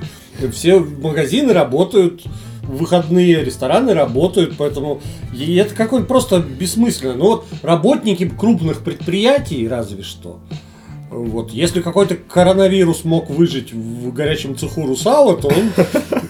Все 0.53 0.79
магазины 0.81 1.53
работают 1.53 2.23
выходные, 2.63 3.45
рестораны 3.45 3.95
работают, 3.95 4.55
поэтому 4.57 5.01
и 5.37 5.57
это 5.57 5.75
какое-то 5.75 6.07
просто 6.07 6.41
бессмысленно. 6.41 7.15
Ну 7.15 7.25
вот 7.25 7.47
работники 7.63 8.29
крупных 8.29 8.83
предприятий 8.83 9.67
разве 9.67 10.03
что. 10.03 10.41
Вот, 11.13 11.51
если 11.51 11.83
какой-то 11.83 12.17
коронавирус 12.17 13.05
мог 13.05 13.29
выжить 13.29 13.73
в 13.73 14.13
горячем 14.13 14.57
цеху 14.57 14.87
Русала, 14.87 15.37
то 15.37 15.49
он 15.49 15.73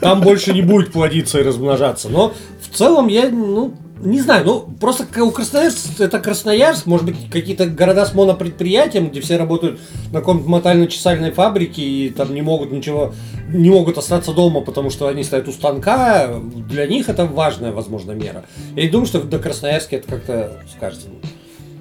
там 0.01 0.21
больше 0.21 0.53
не 0.53 0.63
будет 0.63 0.93
плодиться 0.93 1.39
и 1.39 1.43
размножаться. 1.43 2.09
Но 2.09 2.35
в 2.61 2.77
целом 2.77 3.07
я, 3.07 3.29
ну, 3.29 3.75
не 4.01 4.21
знаю, 4.21 4.45
ну, 4.45 4.61
просто 4.81 5.07
у 5.23 5.31
Красноярск, 5.31 6.01
это 6.01 6.19
Красноярск, 6.19 6.87
может 6.87 7.07
быть, 7.07 7.31
какие-то 7.31 7.67
города 7.67 8.05
с 8.05 8.13
монопредприятием, 8.13 9.11
где 9.11 9.21
все 9.21 9.37
работают 9.37 9.79
на 10.13 10.19
каком-то 10.19 10.49
мотально-чесальной 10.49 11.31
фабрике 11.31 11.83
и 11.83 12.11
там 12.11 12.35
не 12.35 12.43
могут 12.43 12.73
ничего, 12.73 13.15
не 13.49 13.71
могут 13.71 13.99
остаться 13.99 14.33
дома, 14.33 14.63
потому 14.63 14.91
что 14.91 15.07
они 15.07 15.23
стоят 15.23 15.47
у 15.47 15.53
станка, 15.53 16.41
для 16.69 16.89
них 16.89 17.09
это 17.09 17.25
важная, 17.25 17.71
возможно, 17.71 18.11
мера. 18.13 18.45
Я 18.75 18.83
не 18.83 18.89
думаю, 18.89 19.07
что 19.07 19.23
до 19.23 19.39
Красноярска 19.39 19.95
это 19.95 20.09
как-то 20.09 20.61
скажется. 20.77 21.07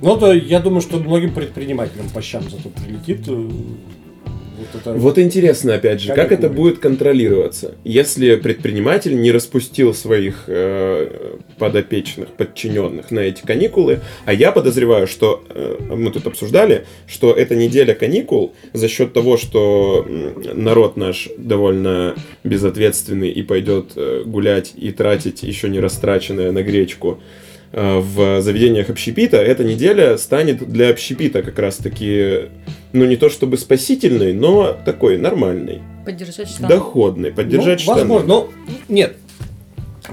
Ну, 0.02 0.18
то 0.18 0.34
я 0.34 0.60
думаю, 0.60 0.82
что 0.82 0.98
многим 0.98 1.34
предпринимателям 1.34 2.10
по 2.10 2.22
щам 2.22 2.44
зато 2.50 2.70
прилетит. 2.70 3.28
э, 3.28 3.32
Вот 3.34 4.82
это... 4.82 4.94
Вот 4.94 5.18
интересно, 5.20 5.76
опять 5.76 6.02
же, 6.02 6.08
Как 6.08 6.16
как 6.18 6.32
это 6.32 6.48
будет? 6.48 6.58
будет 6.58 6.80
контролироваться, 6.80 7.76
если 7.84 8.36
предприниматель 8.36 9.20
не 9.20 9.32
распустил 9.32 9.94
своих 9.94 10.46
э, 10.48 11.36
подопечных, 11.58 12.30
подчиненных 12.30 13.12
на 13.12 13.20
эти 13.20 13.42
каникулы. 13.42 14.00
А 14.26 14.34
я 14.34 14.52
подозреваю, 14.52 15.08
что 15.08 15.44
э, 15.50 15.78
мы 15.96 16.12
тут 16.12 16.28
обсуждали, 16.28 16.86
что 17.08 17.32
эта 17.34 17.56
неделя 17.56 17.94
каникул 17.94 18.54
за 18.74 18.88
счет 18.88 19.14
того, 19.14 19.38
что 19.38 20.06
народ 20.54 20.98
наш 20.98 21.30
довольно 21.38 22.16
безответственный 22.44 23.30
и 23.30 23.44
пойдет 23.44 23.92
э, 23.96 24.24
гулять 24.26 24.74
и 24.76 24.92
тратить 24.92 25.44
еще 25.44 25.70
не 25.70 25.80
растраченное 25.80 26.52
на 26.52 26.64
гречку 26.64 27.20
э, 27.20 27.51
в 27.72 28.42
заведениях 28.42 28.90
общепита, 28.90 29.38
эта 29.38 29.64
неделя 29.64 30.18
станет 30.18 30.68
для 30.68 30.90
общепита 30.90 31.42
как 31.42 31.58
раз-таки, 31.58 32.50
ну 32.92 33.06
не 33.06 33.16
то 33.16 33.30
чтобы 33.30 33.58
спасительной, 33.58 34.34
но 34.34 34.78
такой 34.86 35.18
нормальной. 35.18 35.82
Поддержать 36.06 36.50
штаны. 36.50 36.68
Доходной, 36.68 37.32
поддержать 37.32 37.80
ну, 37.80 37.84
штаны. 37.84 38.00
Возможно, 38.02 38.28
но 38.28 38.50
нет. 38.90 39.16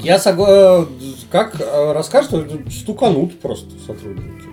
Я 0.01 0.19
согласен, 0.19 0.89
как 1.31 1.61
э, 1.61 1.93
расскажут, 1.93 2.51
стуканут 2.71 3.41
просто 3.41 3.71
сотрудники. 3.85 4.49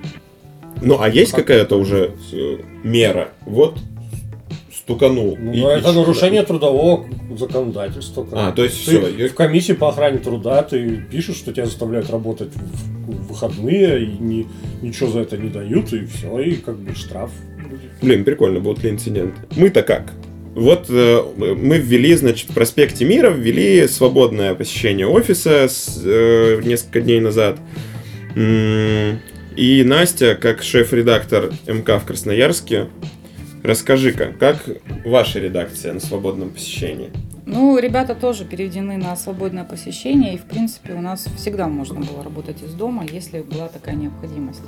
Ну, 0.82 1.00
а 1.00 1.10
есть 1.10 1.32
Как 1.32 1.42
какая-то 1.42 1.78
уже 1.78 2.14
э, 2.32 2.58
мера? 2.84 3.30
Вот 3.46 3.78
стуканул. 4.86 5.36
Ну, 5.40 5.52
и- 5.52 5.60
это 5.62 5.92
и- 5.92 5.96
нарушение 5.96 6.44
трудового 6.44 7.06
законодательства. 7.38 8.28
А, 8.32 8.52
то 8.52 8.64
есть 8.64 8.86
Ты 8.86 8.92
всё, 9.00 9.08
я- 9.08 9.30
В 9.30 9.34
комиссии 9.34 9.74
по 9.74 9.90
охране 9.90 10.20
труда 10.20 10.62
ты 10.62 10.98
пишешь, 11.12 11.38
что 11.38 11.52
тебя 11.52 11.66
заставляют 11.66 12.10
работать 12.12 12.50
в, 12.54 13.28
выходные, 13.30 14.04
и 14.04 14.08
ни- 14.20 14.48
ничего 14.84 15.10
за 15.10 15.22
это 15.22 15.38
не 15.38 15.50
дают, 15.50 15.92
и 15.92 16.06
все, 16.06 16.40
и 16.40 16.56
как 16.56 16.78
бы 16.78 16.94
штраф. 16.96 17.32
Блин, 18.02 18.24
прикольно, 18.24 18.60
будут 18.60 18.84
ли 18.84 18.92
инциденты. 18.92 19.34
Мы-то 19.56 19.82
как? 19.82 20.12
Вот 20.54 20.86
э, 20.90 21.22
мы 21.36 21.80
ввели, 21.80 22.14
значит, 22.16 22.50
в 22.50 22.54
проспекте 22.54 23.04
Мира 23.06 23.30
ввели 23.30 23.88
свободное 23.88 24.54
посещение 24.54 25.08
офиса 25.08 25.68
с, 25.68 26.00
э, 26.06 26.62
несколько 26.64 27.02
дней 27.02 27.20
назад. 27.20 27.58
И 28.38 29.84
Настя, 29.86 30.36
как 30.36 30.62
шеф-редактор 30.64 31.52
МК 31.68 32.00
в 32.00 32.06
Красноярске, 32.06 32.88
расскажи-ка, 33.66 34.34
как 34.40 34.58
ваша 35.06 35.40
редакция 35.40 35.94
на 35.94 36.00
свободном 36.00 36.52
посещении? 36.52 37.12
Ну, 37.46 37.78
ребята 37.78 38.16
тоже 38.16 38.46
переведены 38.46 38.98
на 38.98 39.16
свободное 39.16 39.64
посещение, 39.66 40.34
и, 40.34 40.38
в 40.38 40.46
принципе, 40.46 40.94
у 40.94 41.02
нас 41.02 41.28
всегда 41.38 41.68
можно 41.68 42.00
было 42.00 42.24
работать 42.24 42.64
из 42.64 42.74
дома, 42.74 43.06
если 43.12 43.42
была 43.42 43.68
такая 43.68 43.96
необходимость. 43.96 44.64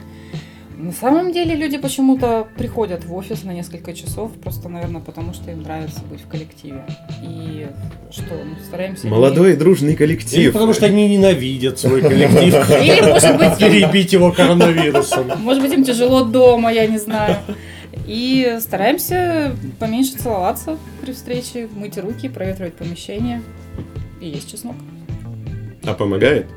На 0.78 0.92
самом 0.92 1.34
деле 1.34 1.56
люди 1.56 1.80
почему-то 1.80 2.48
приходят 2.56 3.04
в 3.04 3.12
офис 3.16 3.44
на 3.44 3.52
несколько 3.52 3.94
часов, 3.96 4.32
просто, 4.34 4.70
наверное, 4.70 5.02
потому 5.02 5.34
что 5.34 5.50
им 5.50 5.64
нравится 5.64 6.02
быть 6.08 6.22
в 6.22 6.28
коллективе. 6.28 6.86
И 7.24 7.66
что, 8.12 8.36
ну, 8.36 8.56
стараемся... 8.64 9.08
Молодой 9.08 9.54
и 9.54 9.56
дружный 9.56 9.94
Или 9.94 9.98
коллектив. 9.98 10.54
потому 10.54 10.74
что 10.74 10.86
они 10.86 11.10
ненавидят 11.10 11.80
свой 11.80 12.02
коллектив. 12.02 12.70
Или, 12.80 13.10
может 13.10 13.38
быть, 13.38 13.58
Перебить 13.58 14.14
его 14.14 14.32
коронавирусом. 14.32 15.32
Может 15.40 15.64
быть, 15.64 15.74
им 15.74 15.84
тяжело 15.84 16.24
дома, 16.24 16.72
я 16.72 16.86
не 16.86 17.00
знаю. 17.00 17.38
И 18.08 18.58
стараемся 18.62 19.54
поменьше 19.80 20.14
целоваться 20.18 20.78
при 21.02 21.12
встрече, 21.12 21.68
мыть 21.76 21.98
руки, 21.98 22.30
проветривать 22.30 22.74
помещение. 22.76 23.42
И 24.22 24.30
есть 24.30 24.50
чеснок. 24.50 24.76
А 25.84 25.94
помогает? 25.94 26.48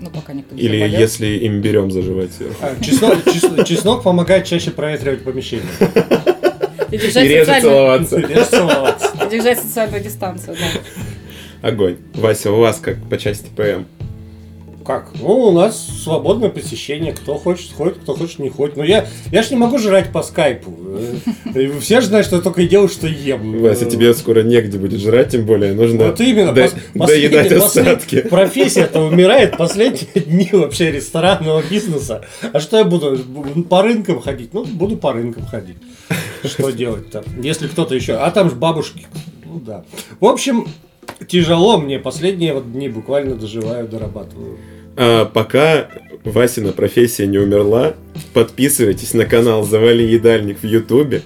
Ну, 0.00 0.10
пока 0.10 0.32
никто 0.32 0.54
не 0.54 0.62
Или 0.62 0.78
заболел. 0.78 1.00
если 1.00 1.26
им 1.26 1.60
берем 1.60 1.90
заживать 1.90 2.32
сверху? 2.32 2.56
А, 2.62 2.82
Чеснок, 2.82 3.24
чес- 3.24 3.64
чеснок 3.66 4.02
помогает 4.02 4.44
чаще 4.46 4.70
проветривать 4.70 5.24
помещение. 5.24 5.66
И 6.90 6.96
держать, 6.98 7.24
И 7.24 7.28
реже 7.28 7.60
целоваться. 7.60 8.16
Реже 8.18 8.44
целоваться. 8.44 9.12
и 9.26 9.30
держать 9.30 9.58
социальную 9.58 10.02
дистанцию, 10.02 10.56
да. 10.56 11.68
Огонь. 11.68 11.96
Вася, 12.14 12.52
у 12.52 12.60
вас 12.60 12.78
как 12.78 12.96
по 13.10 13.18
части 13.18 13.48
ПМ? 13.54 13.84
Как? 14.88 15.10
Ну, 15.20 15.28
у 15.48 15.52
нас 15.52 15.86
свободное 16.02 16.48
посещение. 16.48 17.12
Кто 17.12 17.34
хочет, 17.34 17.72
ходит, 17.76 17.98
кто 17.98 18.14
хочет, 18.14 18.38
не 18.38 18.48
ходит. 18.48 18.78
Но 18.78 18.84
я, 18.84 19.06
я 19.30 19.42
ж 19.42 19.50
не 19.50 19.56
могу 19.58 19.76
жрать 19.76 20.10
по 20.12 20.22
скайпу. 20.22 20.74
Э, 21.54 21.72
Все 21.78 22.00
же 22.00 22.06
знают, 22.06 22.26
что 22.26 22.36
я 22.36 22.40
только 22.42 22.62
и 22.62 22.68
делаю, 22.68 22.88
что 22.88 23.06
ем. 23.06 23.60
Вася, 23.60 23.84
тебе 23.84 24.14
скоро 24.14 24.42
негде 24.42 24.78
будет 24.78 24.98
жрать, 24.98 25.28
тем 25.32 25.44
более 25.44 25.74
нужно 25.74 26.06
Вот 26.06 26.18
именно. 26.22 26.52
до- 26.54 26.70
доедать 26.94 27.52
остатки. 27.52 28.22
Профессия-то 28.22 29.00
умирает 29.02 29.58
последние 29.58 30.06
дни 30.24 30.48
вообще 30.52 30.90
ресторанного 30.90 31.62
бизнеса. 31.70 32.24
А 32.54 32.58
что 32.58 32.78
я 32.78 32.84
буду? 32.84 33.16
Бу- 33.18 33.64
По 33.64 33.82
рынкам 33.82 34.22
ходить? 34.22 34.54
Ну, 34.54 34.64
буду 34.64 34.96
по 34.96 35.12
рынкам 35.12 35.44
ходить. 35.44 35.76
Что 36.42 36.70
делать-то? 36.70 37.24
Если 37.42 37.68
кто-то 37.68 37.94
еще... 37.94 38.14
А 38.14 38.30
там 38.30 38.48
же 38.48 38.56
бабушки. 38.56 39.06
Ну 39.44 39.60
да. 39.60 39.84
В 40.18 40.24
общем, 40.24 40.66
тяжело 41.26 41.76
мне. 41.76 41.98
Последние 41.98 42.54
вот 42.54 42.72
дни 42.72 42.88
буквально 42.88 43.34
доживаю, 43.34 43.86
дорабатываю. 43.86 44.56
А, 45.00 45.26
пока 45.26 45.86
Васина 46.24 46.72
профессия 46.72 47.28
не 47.28 47.38
умерла, 47.38 47.94
подписывайтесь 48.34 49.14
на 49.14 49.26
канал 49.26 49.62
Завали 49.62 50.02
Едальник 50.02 50.58
в 50.60 50.66
Ютубе, 50.66 51.22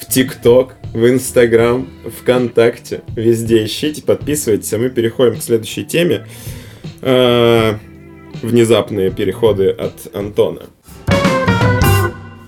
в 0.00 0.06
ТикТок, 0.06 0.76
в 0.94 1.04
Инстаграм, 1.08 1.88
ВКонтакте. 2.20 3.02
Везде 3.16 3.64
ищите, 3.64 4.02
подписывайтесь, 4.02 4.72
а 4.72 4.78
мы 4.78 4.88
переходим 4.88 5.40
к 5.40 5.42
следующей 5.42 5.84
теме. 5.84 6.26
А, 7.02 7.76
внезапные 8.40 9.10
переходы 9.10 9.70
от 9.70 10.14
Антона. 10.14 10.62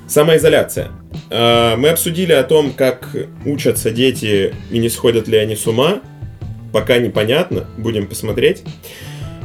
Самоизоляция. 0.06 0.92
А, 1.30 1.76
Мы 1.76 1.88
обсудили 1.88 2.32
о 2.32 2.44
том, 2.44 2.72
как 2.72 3.08
учатся 3.44 3.90
дети 3.90 4.54
и 4.70 4.78
не 4.78 4.88
сходят 4.88 5.26
ли 5.26 5.36
они 5.36 5.56
с 5.56 5.66
ума. 5.66 6.00
Пока 6.72 6.98
непонятно, 6.98 7.66
будем 7.76 8.06
посмотреть. 8.06 8.62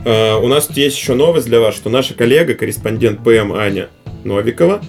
А, 0.05 0.37
У 0.37 0.47
нас 0.47 0.69
есть 0.75 0.97
еще 0.97 1.15
новость 1.15 1.47
для 1.47 1.59
вас, 1.59 1.75
что 1.75 1.89
наша 1.89 2.13
коллега, 2.13 2.53
корреспондент 2.53 3.23
ПМ 3.23 3.53
Аня 3.53 3.89
Новикова, 4.23 4.81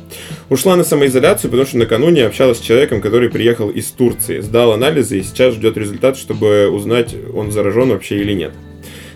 ушла 0.51 0.77
на 0.77 0.85
самоизоляцию, 0.85 1.51
потому 1.51 1.67
что 1.67 1.79
накануне 1.79 2.27
общалась 2.27 2.59
с 2.59 2.61
человеком, 2.61 3.01
который 3.01 3.31
приехал 3.31 3.71
из 3.71 3.87
Турции, 3.87 4.41
сдал 4.41 4.73
анализы 4.73 5.19
и 5.19 5.23
сейчас 5.23 5.55
ждет 5.55 5.77
результат, 5.79 6.19
чтобы 6.19 6.69
узнать, 6.69 7.15
он 7.35 7.51
заражен 7.51 7.89
вообще 7.89 8.21
или 8.21 8.35
нет. 8.35 8.53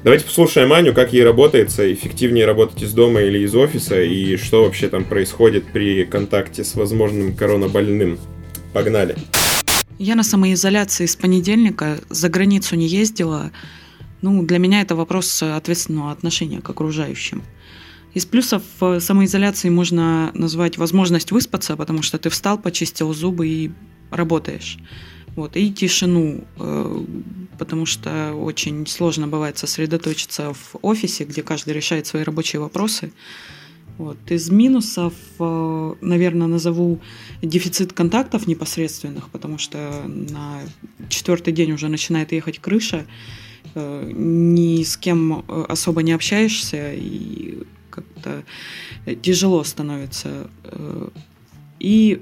Давайте 0.03 0.25
послушаем 0.25 0.73
Аню, 0.73 0.95
как 0.95 1.13
ей 1.13 1.23
работается, 1.23 1.93
эффективнее 1.93 2.47
работать 2.47 2.83
из 2.83 2.95
дома 2.95 3.21
или 3.21 3.41
из 3.41 3.55
офиса, 3.55 4.01
и 4.03 4.37
что 4.37 4.65
вообще 4.65 4.89
там 4.89 5.05
происходит 5.05 5.71
при 5.71 6.05
контакте 6.05 6.65
с 6.65 6.75
возможным 6.75 7.35
коронабольным. 7.35 8.19
Погнали. 8.73 9.17
Я 9.99 10.15
на 10.15 10.23
самоизоляции 10.23 11.05
с 11.05 11.17
понедельника 11.17 11.99
за 12.09 12.31
границу 12.31 12.77
не 12.77 12.87
ездила. 12.87 13.51
Ну, 14.23 14.43
для 14.43 14.59
меня 14.59 14.83
это 14.83 14.95
вопрос 14.95 15.43
ответственного 15.43 16.13
отношения 16.13 16.61
к 16.61 16.69
окружающим. 16.69 17.43
Из 18.13 18.27
плюсов 18.27 18.63
э, 18.81 19.01
самоизоляции 19.01 19.69
можно 19.69 20.33
назвать 20.35 20.79
возможность 20.79 21.31
выспаться, 21.31 21.77
потому 21.77 22.03
что 22.03 22.19
ты 22.19 22.29
встал, 22.29 22.59
почистил 22.59 23.15
зубы 23.15 23.49
и 23.49 23.71
работаешь. 24.11 24.79
Вот, 25.37 25.57
и 25.57 25.73
тишину, 25.73 26.45
э, 26.59 27.05
потому 27.57 27.87
что 27.87 28.35
очень 28.35 28.87
сложно 28.87 29.29
бывает 29.29 29.59
сосредоточиться 29.59 30.53
в 30.53 30.77
офисе, 30.83 31.25
где 31.25 31.43
каждый 31.43 31.73
решает 31.73 32.07
свои 32.07 32.25
рабочие 32.25 32.61
вопросы. 32.61 33.13
Вот. 33.97 34.19
Из 34.29 34.51
минусов, 34.51 35.15
э, 35.39 35.95
наверное, 36.01 36.49
назову 36.49 37.01
дефицит 37.43 37.93
контактов 37.93 38.49
непосредственных, 38.49 39.29
потому 39.29 39.57
что 39.57 40.03
на 40.05 40.61
четвертый 41.09 41.53
день 41.53 41.73
уже 41.73 41.89
начинает 41.89 42.33
ехать 42.33 42.59
крыша, 42.59 42.97
э, 42.97 43.50
ни 43.75 44.83
с 44.83 44.97
кем 44.97 45.45
э, 45.47 45.65
особо 45.69 46.03
не 46.03 46.13
общаешься 46.13 46.93
и 46.93 47.59
как-то 47.91 48.45
тяжело 49.23 49.65
становится. 49.65 50.51
Э, 50.65 51.09
И, 51.81 52.21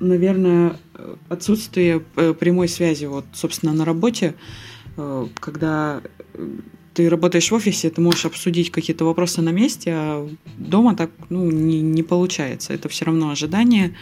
наверное, 0.00 0.76
э, 0.94 1.16
отсутствие 1.30 2.02
э, 2.16 2.34
прямой 2.34 2.68
связи, 2.68 3.06
вот, 3.06 3.24
собственно, 3.32 3.72
на 3.72 3.84
работе, 3.84 4.34
э, 4.96 5.26
когда 5.40 6.02
э, 6.34 6.48
ты 6.92 7.08
работаешь 7.08 7.50
в 7.50 7.54
офисе, 7.54 7.88
ты 7.90 8.00
можешь 8.00 8.26
обсудить 8.26 8.70
какие-то 8.70 9.04
вопросы 9.04 9.42
на 9.42 9.52
месте, 9.52 9.92
а 9.94 10.28
дома 10.58 10.94
так 10.94 11.10
ну, 11.30 11.50
не, 11.50 11.80
не 11.80 12.02
получается. 12.02 12.74
Это 12.74 12.88
все 12.88 13.04
равно 13.04 13.30
ожидание. 13.30 13.94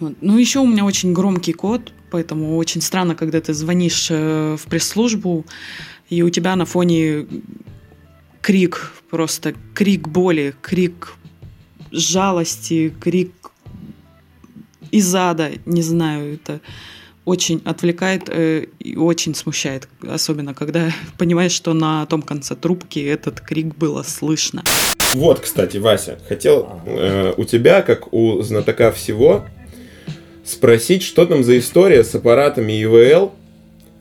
Вот. 0.00 0.14
Ну, 0.20 0.38
еще 0.38 0.60
у 0.60 0.66
меня 0.66 0.84
очень 0.84 1.12
громкий 1.12 1.52
код, 1.52 1.92
поэтому 2.10 2.56
очень 2.56 2.80
странно, 2.80 3.14
когда 3.14 3.40
ты 3.40 3.54
звонишь 3.54 4.08
э, 4.10 4.56
в 4.58 4.66
пресс-службу, 4.66 5.44
и 6.10 6.22
у 6.22 6.30
тебя 6.30 6.56
на 6.56 6.64
фоне 6.64 7.26
крик, 8.40 8.92
просто 9.10 9.54
крик 9.74 10.08
боли, 10.08 10.54
крик 10.60 11.14
жалости, 11.90 12.92
крик 13.00 13.32
из 14.90 15.14
ада, 15.14 15.50
не 15.64 15.82
знаю, 15.82 16.34
это 16.34 16.60
очень 17.24 17.62
отвлекает 17.64 18.28
э, 18.28 18.66
и 18.78 18.96
очень 18.96 19.34
смущает, 19.34 19.88
особенно 20.06 20.54
когда 20.54 20.92
понимаешь, 21.18 21.52
что 21.52 21.72
на 21.72 22.04
том 22.06 22.22
конце 22.22 22.54
трубки 22.54 22.98
этот 22.98 23.40
крик 23.40 23.74
было 23.76 24.02
слышно. 24.02 24.62
Вот, 25.14 25.40
кстати, 25.40 25.78
Вася, 25.78 26.18
хотел 26.28 26.80
э, 26.86 27.34
у 27.36 27.44
тебя, 27.44 27.82
как 27.82 28.12
у 28.12 28.42
знатока 28.42 28.92
всего, 28.92 29.44
спросить, 30.44 31.02
что 31.02 31.26
там 31.26 31.42
за 31.42 31.58
история 31.58 32.04
с 32.04 32.14
аппаратами 32.14 32.82
ИВЛ, 32.82 33.32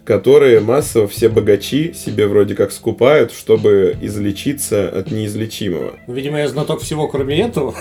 которые 0.04 0.60
массово 0.60 1.08
все 1.08 1.30
богачи 1.30 1.94
себе 1.94 2.28
вроде 2.28 2.56
как 2.56 2.72
скупают, 2.72 3.32
чтобы 3.32 3.96
излечиться 4.02 4.90
от 4.90 5.12
неизлечимого. 5.12 5.94
Видимо, 6.08 6.40
я 6.40 6.50
знаток 6.50 6.82
всего, 6.82 7.08
кроме 7.08 7.40
этого. 7.42 7.74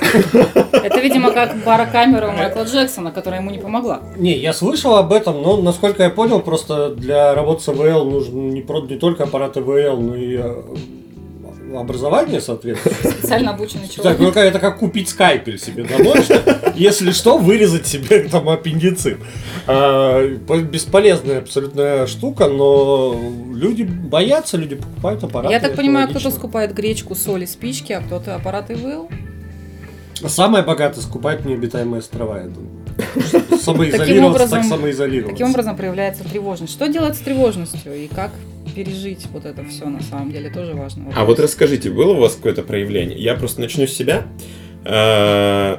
Это, 0.72 1.00
видимо, 1.00 1.32
как 1.32 1.56
барокамера 1.64 2.28
у 2.28 2.32
Майкла 2.32 2.62
Джексона, 2.62 3.10
которая 3.10 3.40
ему 3.40 3.50
не 3.50 3.58
помогла. 3.58 4.02
Не, 4.16 4.36
я 4.38 4.52
слышал 4.52 4.96
об 4.96 5.12
этом, 5.12 5.42
но, 5.42 5.56
насколько 5.56 6.04
я 6.04 6.10
понял, 6.10 6.40
просто 6.40 6.94
для 6.94 7.34
работы 7.34 7.62
с 7.62 7.68
АВЛ 7.68 8.04
нужен 8.08 8.50
не, 8.50 8.60
не 8.62 8.98
только 8.98 9.24
аппарат 9.24 9.56
АВЛ, 9.56 10.00
но 10.00 10.16
и 10.16 10.36
э, 10.36 10.62
образование, 11.80 12.40
соответственно. 12.40 13.12
Специально 13.12 13.50
обученный 13.52 13.86
Так, 13.86 13.92
человек. 13.92 14.18
ну 14.20 14.32
как- 14.32 14.44
это 14.44 14.58
как 14.58 14.78
купить 14.78 15.08
скайпель 15.08 15.58
себе 15.58 15.84
домой, 15.84 16.22
что, 16.22 16.72
если 16.74 17.10
что, 17.12 17.38
вырезать 17.38 17.86
себе 17.86 18.20
там 18.28 18.48
аппендицит. 18.48 19.18
А, 19.66 20.36
по- 20.46 20.58
бесполезная 20.58 21.38
абсолютная 21.38 22.06
штука, 22.06 22.48
но 22.48 23.14
люди 23.54 23.82
боятся, 23.82 24.56
люди 24.56 24.76
покупают 24.76 25.22
аппараты. 25.24 25.52
Я 25.54 25.60
так 25.60 25.74
понимаю, 25.76 26.08
кто-то 26.08 26.30
скупает 26.30 26.74
гречку, 26.74 27.14
соль 27.14 27.44
и 27.44 27.46
спички, 27.46 27.92
а 27.92 28.00
кто-то 28.00 28.34
аппарат 28.34 28.70
ИВЛ. 28.70 29.08
Самое 30.26 30.62
богатое 30.64 31.02
скупает 31.02 31.44
необитаемые 31.44 31.98
острова, 32.00 32.38
я 32.38 32.44
думаю. 32.48 32.70
Таким 33.14 33.58
Самоизолироваться, 33.58 34.44
образом- 34.44 34.50
так 34.60 34.64
самоизолироваться. 34.68 35.32
Таким 35.36 35.50
образом 35.50 35.76
проявляется 35.76 36.24
тревожность. 36.24 36.72
Что 36.72 36.86
делать 36.88 37.16
с 37.16 37.18
тревожностью 37.20 37.94
и 37.96 38.06
как 38.06 38.30
пережить 38.74 39.26
вот 39.32 39.44
это 39.44 39.64
все 39.64 39.86
на 39.86 40.02
самом 40.02 40.32
деле 40.32 40.50
тоже 40.50 40.74
важно. 40.74 41.12
А 41.14 41.24
вот 41.24 41.40
расскажите, 41.40 41.90
было 41.90 42.12
у 42.12 42.20
вас 42.20 42.36
какое-то 42.36 42.62
проявление? 42.62 43.18
Я 43.18 43.34
просто 43.34 43.60
начну 43.60 43.86
с 43.86 43.92
себя. 43.92 44.26
Э, 44.84 45.78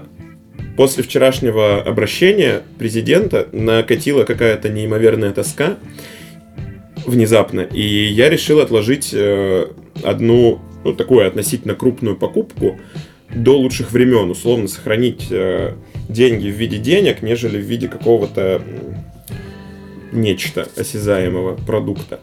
После 0.76 1.04
вчерашнего 1.04 1.84
обращения 1.84 2.64
президента 2.80 3.48
накатила 3.52 4.24
какая-то 4.24 4.70
неимоверная 4.70 5.32
тоска 5.32 5.78
внезапно, 7.06 7.62
и 7.62 7.82
я 7.82 8.30
решил 8.30 8.60
отложить 8.60 9.12
э, 9.14 9.68
одну, 10.04 10.60
ну, 10.84 10.94
такую 10.94 11.28
относительно 11.28 11.76
крупную 11.76 12.16
покупку 12.16 12.80
до 13.30 13.58
лучших 13.58 13.92
времен, 13.92 14.32
условно 14.32 14.68
сохранить 14.68 15.28
э, 15.30 15.76
деньги 16.10 16.48
в 16.48 16.56
виде 16.56 16.78
денег, 16.78 17.22
нежели 17.22 17.58
в 17.58 17.66
виде 17.66 17.88
какого-то 17.88 18.64
нечто 20.12 20.68
осязаемого 20.76 21.56
продукта. 21.56 22.20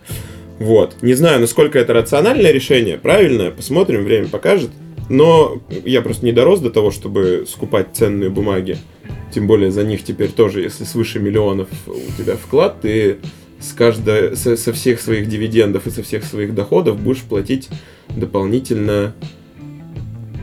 Вот. 0.61 0.97
Не 1.00 1.14
знаю, 1.14 1.40
насколько 1.40 1.79
это 1.79 1.95
рациональное 1.95 2.52
решение, 2.52 2.99
правильное, 2.99 3.50
посмотрим, 3.50 4.05
время 4.05 4.29
покажет. 4.29 4.71
Но 5.09 5.61
я 5.85 6.02
просто 6.02 6.25
не 6.25 6.33
дорос 6.33 6.61
до 6.61 6.71
того, 6.71 6.93
чтобы 6.93 7.45
скупать 7.49 7.88
ценные 7.95 8.31
бумаги. 8.31 8.76
Тем 9.33 9.47
более 9.47 9.73
за 9.73 9.83
них 9.85 10.05
теперь 10.05 10.31
тоже, 10.31 10.61
если 10.61 10.85
свыше 10.85 11.19
миллионов 11.19 11.69
у 11.87 12.23
тебя 12.23 12.37
вклад, 12.37 12.83
ты 12.83 13.17
с 13.59 13.73
каждой, 13.73 14.37
со, 14.37 14.57
со 14.57 14.73
всех 14.73 15.00
своих 15.00 15.29
дивидендов 15.29 15.87
и 15.87 15.90
со 15.90 16.02
всех 16.02 16.25
своих 16.25 16.55
доходов 16.55 17.00
будешь 17.00 17.23
платить 17.23 17.69
дополнительно 18.09 19.14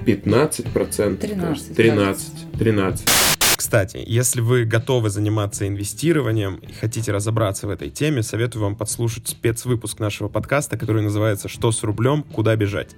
15%. 0.05 1.17
13, 1.17 1.41
кажется. 1.41 1.73
13. 1.75 2.33
13. 2.57 3.26
Кстати, 3.57 4.03
если 4.05 4.39
вы 4.39 4.65
готовы 4.65 5.09
заниматься 5.09 5.67
инвестированием 5.67 6.57
и 6.57 6.71
хотите 6.73 7.11
разобраться 7.11 7.65
в 7.65 7.71
этой 7.71 7.89
теме, 7.89 8.21
советую 8.21 8.61
вам 8.61 8.75
подслушать 8.75 9.27
спецвыпуск 9.27 9.99
нашего 9.99 10.27
подкаста, 10.27 10.77
который 10.77 11.01
называется 11.01 11.47
«Что 11.47 11.71
с 11.71 11.83
рублем? 11.83 12.21
Куда 12.21 12.55
бежать?». 12.55 12.91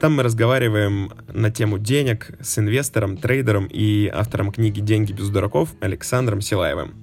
Там 0.00 0.14
мы 0.14 0.24
разговариваем 0.24 1.12
на 1.32 1.52
тему 1.52 1.78
денег 1.78 2.32
с 2.40 2.58
инвестором, 2.58 3.16
трейдером 3.16 3.66
и 3.70 4.10
автором 4.12 4.50
книги 4.50 4.80
«Деньги 4.80 5.12
без 5.12 5.28
дураков» 5.28 5.70
Александром 5.80 6.40
Силаевым. 6.40 6.94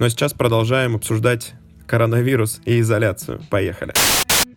Ну 0.00 0.06
а 0.06 0.10
сейчас 0.10 0.32
продолжаем 0.32 0.96
обсуждать 0.96 1.54
коронавирус 1.86 2.60
и 2.64 2.80
изоляцию. 2.80 3.42
Поехали. 3.48 3.92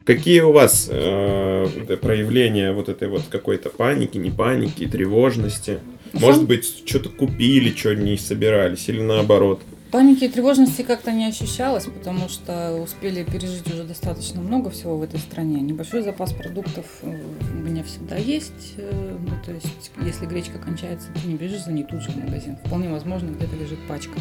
Какие 0.04 0.42
у 0.42 0.52
вас 0.52 0.90
э, 0.92 1.98
проявления 2.02 2.74
вот 2.74 2.90
этой 2.90 3.08
вот 3.08 3.22
какой-то 3.30 3.70
паники, 3.70 4.18
не 4.18 4.32
паники, 4.32 4.88
тревожности? 4.88 5.80
Может 6.14 6.38
Сам- 6.38 6.46
быть, 6.46 6.84
что-то 6.88 7.10
купили, 7.10 7.76
что 7.76 7.96
не 7.96 8.18
собирались, 8.18 8.88
или 8.90 9.02
наоборот? 9.02 9.62
Паники 9.92 10.24
и 10.24 10.28
тревожности 10.28 10.82
как-то 10.82 11.12
не 11.12 11.28
ощущалось, 11.28 11.86
потому 11.86 12.28
что 12.28 12.82
успели 12.82 13.24
пережить 13.24 13.72
уже 13.72 13.84
достаточно 13.84 14.42
много 14.42 14.72
всего 14.72 14.98
в 14.98 15.04
этой 15.04 15.20
стране. 15.20 15.62
Небольшой 15.62 16.02
запас 16.02 16.34
продуктов 16.34 16.86
э, 17.04 17.16
у 17.52 17.56
меня 17.58 17.84
всегда 17.84 18.16
есть. 18.16 18.74
э, 18.78 19.18
Ну, 19.20 19.32
то 19.46 19.52
есть, 19.52 19.92
если 20.04 20.26
гречка 20.26 20.58
кончается, 20.58 21.10
ты 21.14 21.28
не 21.28 21.36
бежишь 21.36 21.64
за 21.66 21.72
ней 21.72 21.84
тут 21.84 22.02
же 22.02 22.10
в 22.10 22.16
магазин. 22.16 22.58
Вполне 22.66 22.90
возможно, 22.90 23.30
где-то 23.30 23.56
лежит 23.56 23.80
пачка. 23.88 24.20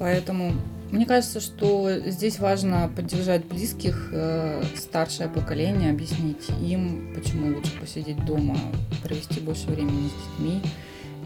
Поэтому 0.00 0.54
мне 0.90 1.04
кажется, 1.04 1.40
что 1.40 1.90
здесь 2.06 2.38
важно 2.38 2.90
поддержать 2.96 3.44
близких, 3.44 4.08
э, 4.12 4.62
старшее 4.74 5.28
поколение, 5.28 5.90
объяснить 5.90 6.48
им, 6.62 7.12
почему 7.14 7.54
лучше 7.54 7.72
посидеть 7.78 8.24
дома, 8.24 8.56
провести 9.02 9.40
больше 9.40 9.66
времени 9.66 10.08
с 10.08 10.38
детьми 10.38 10.62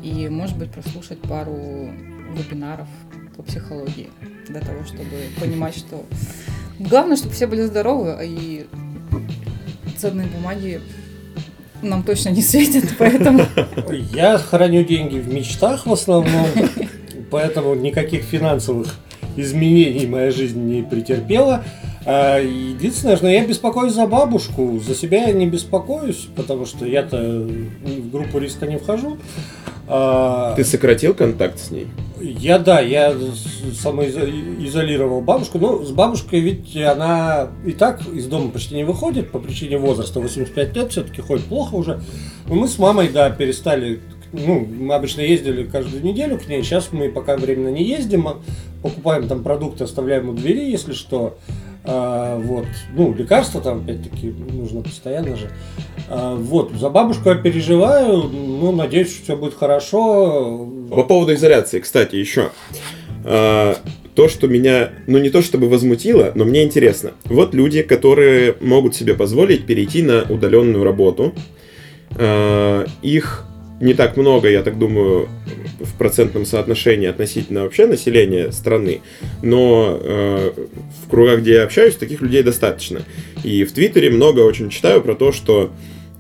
и, 0.02 0.28
может 0.28 0.58
быть, 0.58 0.72
прослушать 0.72 1.20
пару 1.20 1.88
вебинаров 2.36 2.88
по 3.36 3.44
психологии 3.44 4.10
для 4.48 4.60
того, 4.60 4.84
чтобы 4.84 5.06
понимать, 5.40 5.76
что 5.76 6.04
главное, 6.80 7.16
чтобы 7.16 7.32
все 7.32 7.46
были 7.46 7.62
здоровы, 7.62 8.18
и 8.22 8.66
ценные 9.96 10.26
бумаги 10.26 10.80
нам 11.80 12.02
точно 12.02 12.30
не 12.30 12.42
светят, 12.42 12.84
поэтому 12.98 13.46
Я 14.12 14.38
храню 14.38 14.84
деньги 14.84 15.18
в 15.18 15.28
мечтах 15.32 15.86
в 15.86 15.92
основном, 15.92 16.48
поэтому 17.34 17.74
никаких 17.74 18.22
финансовых 18.22 18.94
изменений 19.34 20.06
моя 20.06 20.30
жизнь 20.30 20.60
не 20.60 20.82
претерпела. 20.82 21.64
А, 22.06 22.38
Единственное, 22.38 23.16
что 23.16 23.26
я 23.26 23.44
беспокоюсь 23.44 23.92
за 23.92 24.06
бабушку, 24.06 24.78
за 24.78 24.94
себя 24.94 25.26
я 25.26 25.32
не 25.32 25.48
беспокоюсь, 25.48 26.28
потому 26.36 26.64
что 26.64 26.86
я-то 26.86 27.18
в 27.18 28.10
группу 28.12 28.38
риска 28.38 28.68
не 28.68 28.78
вхожу. 28.78 29.16
А, 29.88 30.54
Ты 30.54 30.62
сократил 30.62 31.12
контакт 31.12 31.58
с 31.58 31.72
ней? 31.72 31.88
Я, 32.20 32.60
да, 32.60 32.78
я 32.78 33.12
самоизолировал 33.76 35.20
бабушку. 35.20 35.58
Ну, 35.58 35.84
с 35.84 35.90
бабушкой 35.90 36.38
ведь 36.38 36.76
она 36.76 37.48
и 37.66 37.72
так 37.72 38.00
из 38.12 38.26
дома 38.28 38.50
почти 38.50 38.76
не 38.76 38.84
выходит 38.84 39.32
по 39.32 39.40
причине 39.40 39.76
возраста. 39.78 40.20
85 40.20 40.76
лет 40.76 40.92
все-таки 40.92 41.20
ходит 41.20 41.46
плохо 41.46 41.74
уже. 41.74 42.00
Но 42.46 42.54
мы 42.54 42.68
с 42.68 42.78
мамой, 42.78 43.08
да, 43.08 43.28
перестали... 43.30 44.00
Ну, 44.34 44.66
мы 44.66 44.94
обычно 44.94 45.20
ездили 45.20 45.64
каждую 45.64 46.02
неделю 46.02 46.38
к 46.38 46.48
ней. 46.48 46.62
Сейчас 46.62 46.88
мы 46.92 47.08
пока 47.08 47.36
временно 47.36 47.68
не 47.68 47.84
ездим. 47.84 48.26
а 48.26 48.36
Покупаем 48.82 49.28
там 49.28 49.42
продукты, 49.42 49.84
оставляем 49.84 50.28
у 50.28 50.32
двери, 50.32 50.68
если 50.68 50.92
что. 50.92 51.38
А, 51.84 52.38
вот. 52.38 52.66
Ну, 52.96 53.14
лекарства 53.14 53.60
там, 53.60 53.82
опять-таки, 53.82 54.34
нужно 54.52 54.82
постоянно 54.82 55.36
же. 55.36 55.50
А, 56.08 56.34
вот. 56.34 56.72
За 56.72 56.90
бабушку 56.90 57.28
я 57.28 57.36
переживаю. 57.36 58.24
Ну, 58.24 58.72
надеюсь, 58.72 59.12
что 59.12 59.22
все 59.22 59.36
будет 59.36 59.54
хорошо. 59.54 60.68
По 60.90 61.04
поводу 61.04 61.34
изоляции, 61.34 61.78
кстати, 61.78 62.16
еще. 62.16 62.50
А, 63.24 63.76
то, 64.14 64.28
что 64.28 64.48
меня, 64.48 64.90
ну 65.06 65.18
не 65.18 65.30
то 65.30 65.42
чтобы 65.42 65.68
возмутило, 65.68 66.32
но 66.34 66.44
мне 66.44 66.62
интересно. 66.62 67.12
Вот 67.24 67.54
люди, 67.54 67.82
которые 67.82 68.56
могут 68.60 68.94
себе 68.94 69.14
позволить 69.14 69.66
перейти 69.66 70.02
на 70.02 70.22
удаленную 70.22 70.84
работу. 70.84 71.32
А, 72.16 72.86
их 73.02 73.46
не 73.80 73.94
так 73.94 74.16
много, 74.16 74.48
я 74.48 74.62
так 74.62 74.78
думаю, 74.78 75.28
в 75.80 75.98
процентном 75.98 76.46
соотношении 76.46 77.08
относительно 77.08 77.62
вообще 77.62 77.86
населения 77.86 78.52
страны, 78.52 79.00
но 79.42 79.98
э, 80.00 80.52
в 81.04 81.10
кругах, 81.10 81.40
где 81.40 81.54
я 81.54 81.64
общаюсь, 81.64 81.96
таких 81.96 82.20
людей 82.20 82.42
достаточно. 82.42 83.02
И 83.42 83.64
в 83.64 83.72
Твиттере 83.72 84.10
много 84.10 84.40
очень 84.40 84.70
читаю 84.70 85.02
про 85.02 85.14
то, 85.14 85.32
что 85.32 85.70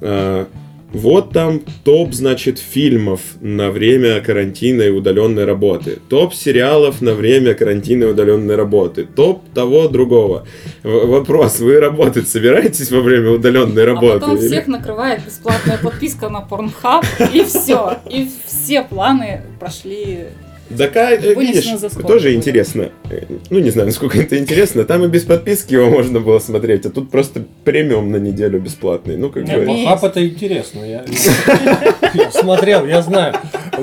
э, 0.00 0.46
вот 0.94 1.32
там 1.32 1.60
топ, 1.84 2.14
значит, 2.14 2.58
фильмов 2.58 3.20
на 3.40 3.70
время 3.70 4.20
карантина 4.20 4.82
и 4.82 4.90
удаленной 4.90 5.44
работы. 5.44 5.98
Топ 6.08 6.32
сериалов 6.34 7.02
на 7.02 7.14
время 7.14 7.54
карантина 7.54 8.04
и 8.04 8.06
удаленной 8.06 8.56
работы. 8.56 9.04
Топ 9.04 9.42
того 9.54 9.88
другого. 9.88 10.46
В- 10.82 11.06
вопрос, 11.06 11.58
вы 11.60 11.80
работать 11.80 12.28
собираетесь 12.28 12.90
во 12.90 13.00
время 13.00 13.30
удаленной 13.30 13.82
а 13.82 13.86
работы? 13.86 14.20
потом 14.20 14.36
или- 14.38 14.46
всех 14.46 14.66
накрывает 14.68 15.24
бесплатная 15.26 15.78
подписка 15.78 16.28
на 16.28 16.46
Pornhub, 16.48 17.04
и 17.32 17.44
все. 17.44 17.98
И 18.08 18.30
все 18.46 18.82
планы 18.82 19.42
прошли 19.60 20.26
Да, 20.70 20.88
ка- 20.88 21.10
э, 21.14 21.34
видишь, 21.34 21.64
тоже 22.06 22.28
было. 22.28 22.34
интересно. 22.34 22.90
Э, 23.10 23.22
Ну, 23.50 23.58
не 23.58 23.70
знаю, 23.70 23.86
насколько 23.88 24.18
это 24.18 24.38
интересно. 24.38 24.84
Там 24.84 25.04
и 25.04 25.08
без 25.08 25.22
подписки 25.24 25.74
его 25.74 25.90
можно 25.90 26.20
было 26.20 26.38
смотреть, 26.38 26.86
а 26.86 26.90
тут 26.90 27.10
просто 27.10 27.44
премиум 27.64 28.10
на 28.10 28.16
неделю 28.16 28.60
бесплатный. 28.60 29.16
Ну, 29.16 29.30
как 29.30 29.44
бы... 29.44 29.52
ну, 29.52 29.76
Махап 29.84 30.04
это 30.04 30.26
интересно, 30.26 30.80
я, 30.84 31.04
смотрел, 32.32 32.86
я 32.86 33.02
знаю, 33.02 33.34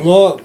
но 0.03 0.39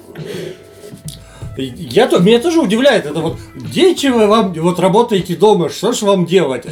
я, 1.57 2.07
то- 2.07 2.19
меня 2.21 2.39
тоже 2.39 2.61
удивляет 2.61 3.07
это 3.07 3.21
вот, 3.21 3.37
дети 3.73 4.09
вы 4.09 4.27
вам 4.27 4.53
вот 4.53 4.79
работаете 4.79 5.37
дома, 5.37 5.71
что 5.71 5.93
ж 5.93 6.03
вам 6.03 6.27
делать? 6.27 6.67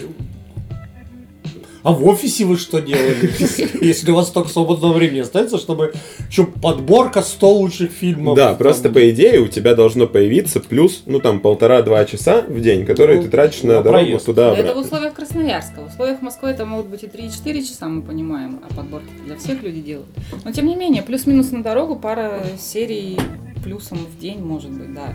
А 1.85 1.93
в 1.93 2.07
офисе 2.07 2.47
вы 2.47 2.57
что 2.57 2.81
делали? 2.81 3.31
Если 3.85 4.11
у 4.11 4.15
вас 4.15 4.29
столько 4.29 4.49
свободного 4.49 4.95
времени 4.95 5.21
остается, 5.21 5.59
чтобы 5.59 5.93
еще 6.31 6.47
подборка 6.47 7.21
100 7.21 7.51
лучших 7.51 7.91
фильмов. 7.93 8.37
Да, 8.37 8.49
там, 8.49 8.57
просто 8.57 8.89
по 8.89 9.11
идее 9.11 9.41
у 9.41 9.49
тебя 9.49 9.75
должно 9.75 10.07
появиться 10.07 10.61
плюс, 10.61 11.03
ну 11.05 11.21
там 11.21 11.41
полтора-два 11.41 12.07
часа 12.07 12.41
в 12.41 12.59
день, 12.63 12.87
которые 12.87 13.19
Ну, 13.19 13.25
ты 13.25 13.29
тратишь 13.29 13.63
на 13.65 13.75
на 13.75 13.83
дорогу 13.83 14.05
проезд. 14.07 14.25
туда 14.25 14.55
Это 14.57 14.75
в 14.75 14.79
условиях 14.79 15.13
Красноярска. 15.13 15.83
В 15.83 15.93
условиях 15.93 16.23
Москвы 16.23 16.49
это 16.49 16.65
могут 16.65 16.87
быть 16.87 17.03
и 17.03 17.07
3-4 17.07 17.61
часа, 17.61 17.87
мы 17.87 18.01
понимаем, 18.01 18.61
а 18.67 18.75
подборки 18.75 19.11
для 19.27 19.37
всех 19.37 19.63
людей 19.63 19.83
делают. 19.83 20.09
Но 20.43 20.53
тем 20.53 20.67
не 20.67 20.77
менее, 20.77 21.03
плюс-минус 21.03 21.53
на 21.53 21.63
дорогу 21.63 21.97
пара 21.97 22.41
серий 22.59 23.19
плюсом 23.63 23.99
в 23.99 24.19
день 24.19 24.39
может 24.41 24.71
быть, 24.71 24.95
да. 24.95 25.13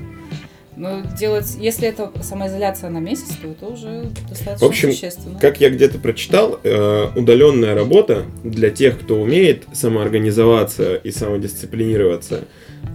Но 0.80 1.02
делать, 1.20 1.58
если 1.60 1.89
это 1.89 2.10
самоизоляция 2.22 2.89
на 2.89 3.00
месяц, 3.00 3.36
то 3.42 3.50
это 3.50 3.65
уже 3.65 4.12
достаточно 4.30 4.65
В 4.65 4.70
общем, 4.70 4.92
существенно. 4.94 5.38
Как 5.38 5.60
я 5.60 5.70
где-то 5.72 6.00
прочитал, 6.00 6.58
э, 6.63 7.08
удаленная 7.18 7.76
работа 7.76 8.24
для 8.46 8.70
тех, 8.70 8.98
кто 8.98 9.22
умеет 9.22 9.65
самоорганизоваться 9.74 10.96
и 10.96 11.12
самодисциплинироваться, 11.12 12.46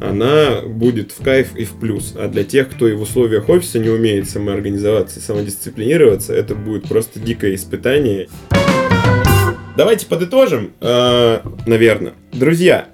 она 0.00 0.62
будет 0.62 1.12
в 1.12 1.22
кайф 1.22 1.54
и 1.56 1.64
в 1.64 1.78
плюс. 1.78 2.14
А 2.16 2.28
для 2.28 2.42
тех, 2.42 2.70
кто 2.70 2.88
и 2.88 2.94
в 2.94 3.02
условиях 3.02 3.50
офиса 3.50 3.78
не 3.78 3.90
умеет 3.90 4.30
самоорганизоваться 4.30 5.20
и 5.20 5.22
самодисциплинироваться, 5.22 6.32
это 6.32 6.54
будет 6.54 6.88
просто 6.88 7.20
дикое 7.20 7.54
испытание. 7.54 8.28
Давайте 9.76 10.06
подытожим, 10.06 10.72
наверное. 10.80 12.14
Друзья, 12.32 12.88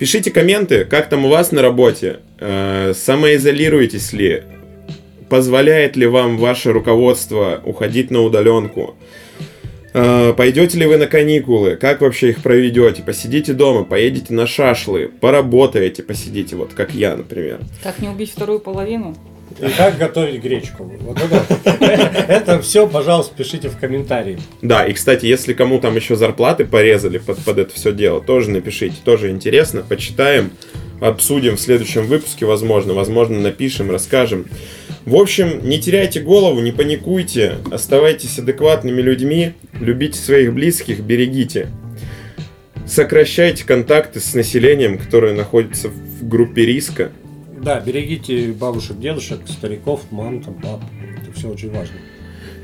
пишите 0.00 0.30
комменты, 0.30 0.84
как 0.86 1.08
там 1.10 1.26
у 1.26 1.28
вас 1.28 1.52
на 1.52 1.62
работе, 1.62 2.20
э, 2.40 2.94
самоизолируетесь 2.96 4.12
ли, 4.12 4.42
позволяет 5.28 5.94
ли 5.94 6.06
вам 6.06 6.38
ваше 6.38 6.72
руководство 6.72 7.60
уходить 7.64 8.10
на 8.10 8.22
удаленку, 8.22 8.96
Э, 9.92 10.32
Пойдете 10.36 10.78
ли 10.78 10.86
вы 10.86 10.98
на 10.98 11.06
каникулы? 11.06 11.76
Как 11.76 12.00
вообще 12.00 12.30
их 12.30 12.42
проведете? 12.42 13.02
Посидите 13.02 13.54
дома, 13.54 13.84
поедете 13.84 14.32
на 14.32 14.46
шашлы, 14.46 15.10
поработаете, 15.20 16.02
посидите, 16.02 16.54
вот 16.56 16.74
как 16.74 16.94
я, 16.94 17.16
например. 17.16 17.58
Как 17.82 17.98
не 17.98 18.08
убить 18.08 18.30
вторую 18.30 18.60
половину? 18.60 19.16
И 19.58 19.68
как 19.76 19.98
готовить 19.98 20.42
гречку? 20.42 20.90
Вот 21.00 21.18
это, 21.18 21.44
это 22.28 22.62
все, 22.62 22.86
пожалуйста, 22.86 23.34
пишите 23.36 23.68
в 23.68 23.76
комментарии. 23.76 24.38
Да, 24.62 24.86
и, 24.86 24.92
кстати, 24.92 25.26
если 25.26 25.52
кому 25.52 25.80
там 25.80 25.96
еще 25.96 26.16
зарплаты 26.16 26.64
порезали 26.64 27.18
под, 27.18 27.38
под 27.44 27.58
это 27.58 27.74
все 27.74 27.92
дело, 27.92 28.20
тоже 28.20 28.50
напишите, 28.50 28.96
тоже 29.04 29.30
интересно, 29.30 29.82
почитаем, 29.86 30.52
обсудим 31.00 31.56
в 31.56 31.60
следующем 31.60 32.06
выпуске, 32.06 32.46
возможно, 32.46 32.94
возможно, 32.94 33.38
напишем, 33.40 33.90
расскажем. 33.90 34.46
В 35.04 35.16
общем, 35.16 35.66
не 35.66 35.80
теряйте 35.80 36.20
голову, 36.20 36.60
не 36.60 36.72
паникуйте, 36.72 37.56
оставайтесь 37.70 38.38
адекватными 38.38 39.00
людьми, 39.00 39.54
любите 39.80 40.18
своих 40.18 40.52
близких, 40.52 41.00
берегите. 41.00 41.68
Сокращайте 42.86 43.64
контакты 43.64 44.20
с 44.20 44.34
населением, 44.34 44.98
которое 44.98 45.34
находится 45.34 45.88
в 45.88 46.28
группе 46.28 46.66
риска. 46.66 47.12
Да, 47.62 47.78
берегите 47.78 48.52
бабушек, 48.52 48.98
дедушек, 48.98 49.40
стариков, 49.46 50.00
мам, 50.10 50.42
там, 50.42 50.54
пап. 50.54 50.80
Это 51.22 51.32
все 51.32 51.48
очень 51.48 51.70
важно. 51.70 51.96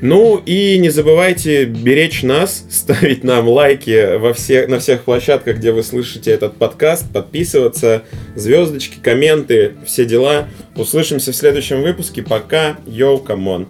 Ну 0.01 0.41
и 0.43 0.77
не 0.79 0.89
забывайте 0.89 1.65
беречь 1.65 2.23
нас, 2.23 2.65
ставить 2.69 3.23
нам 3.23 3.47
лайки 3.47 4.17
во 4.17 4.33
всех, 4.33 4.69
на 4.69 4.79
всех 4.79 5.03
площадках, 5.03 5.57
где 5.57 5.71
вы 5.71 5.83
слышите 5.83 6.31
этот 6.31 6.57
подкаст, 6.57 7.11
подписываться, 7.11 8.03
звездочки, 8.35 8.97
комменты, 9.01 9.73
все 9.85 10.05
дела. 10.05 10.47
Услышимся 10.75 11.31
в 11.31 11.35
следующем 11.35 11.81
выпуске. 11.83 12.23
Пока. 12.23 12.77
Yo, 12.87 13.19
come 13.19 13.46
on. 13.46 13.67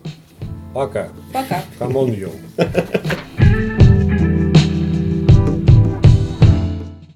Пока. 0.74 1.10
Пока. 1.34 1.64
Come 1.78 1.98
on, 1.98 2.14
yo. 2.14 2.32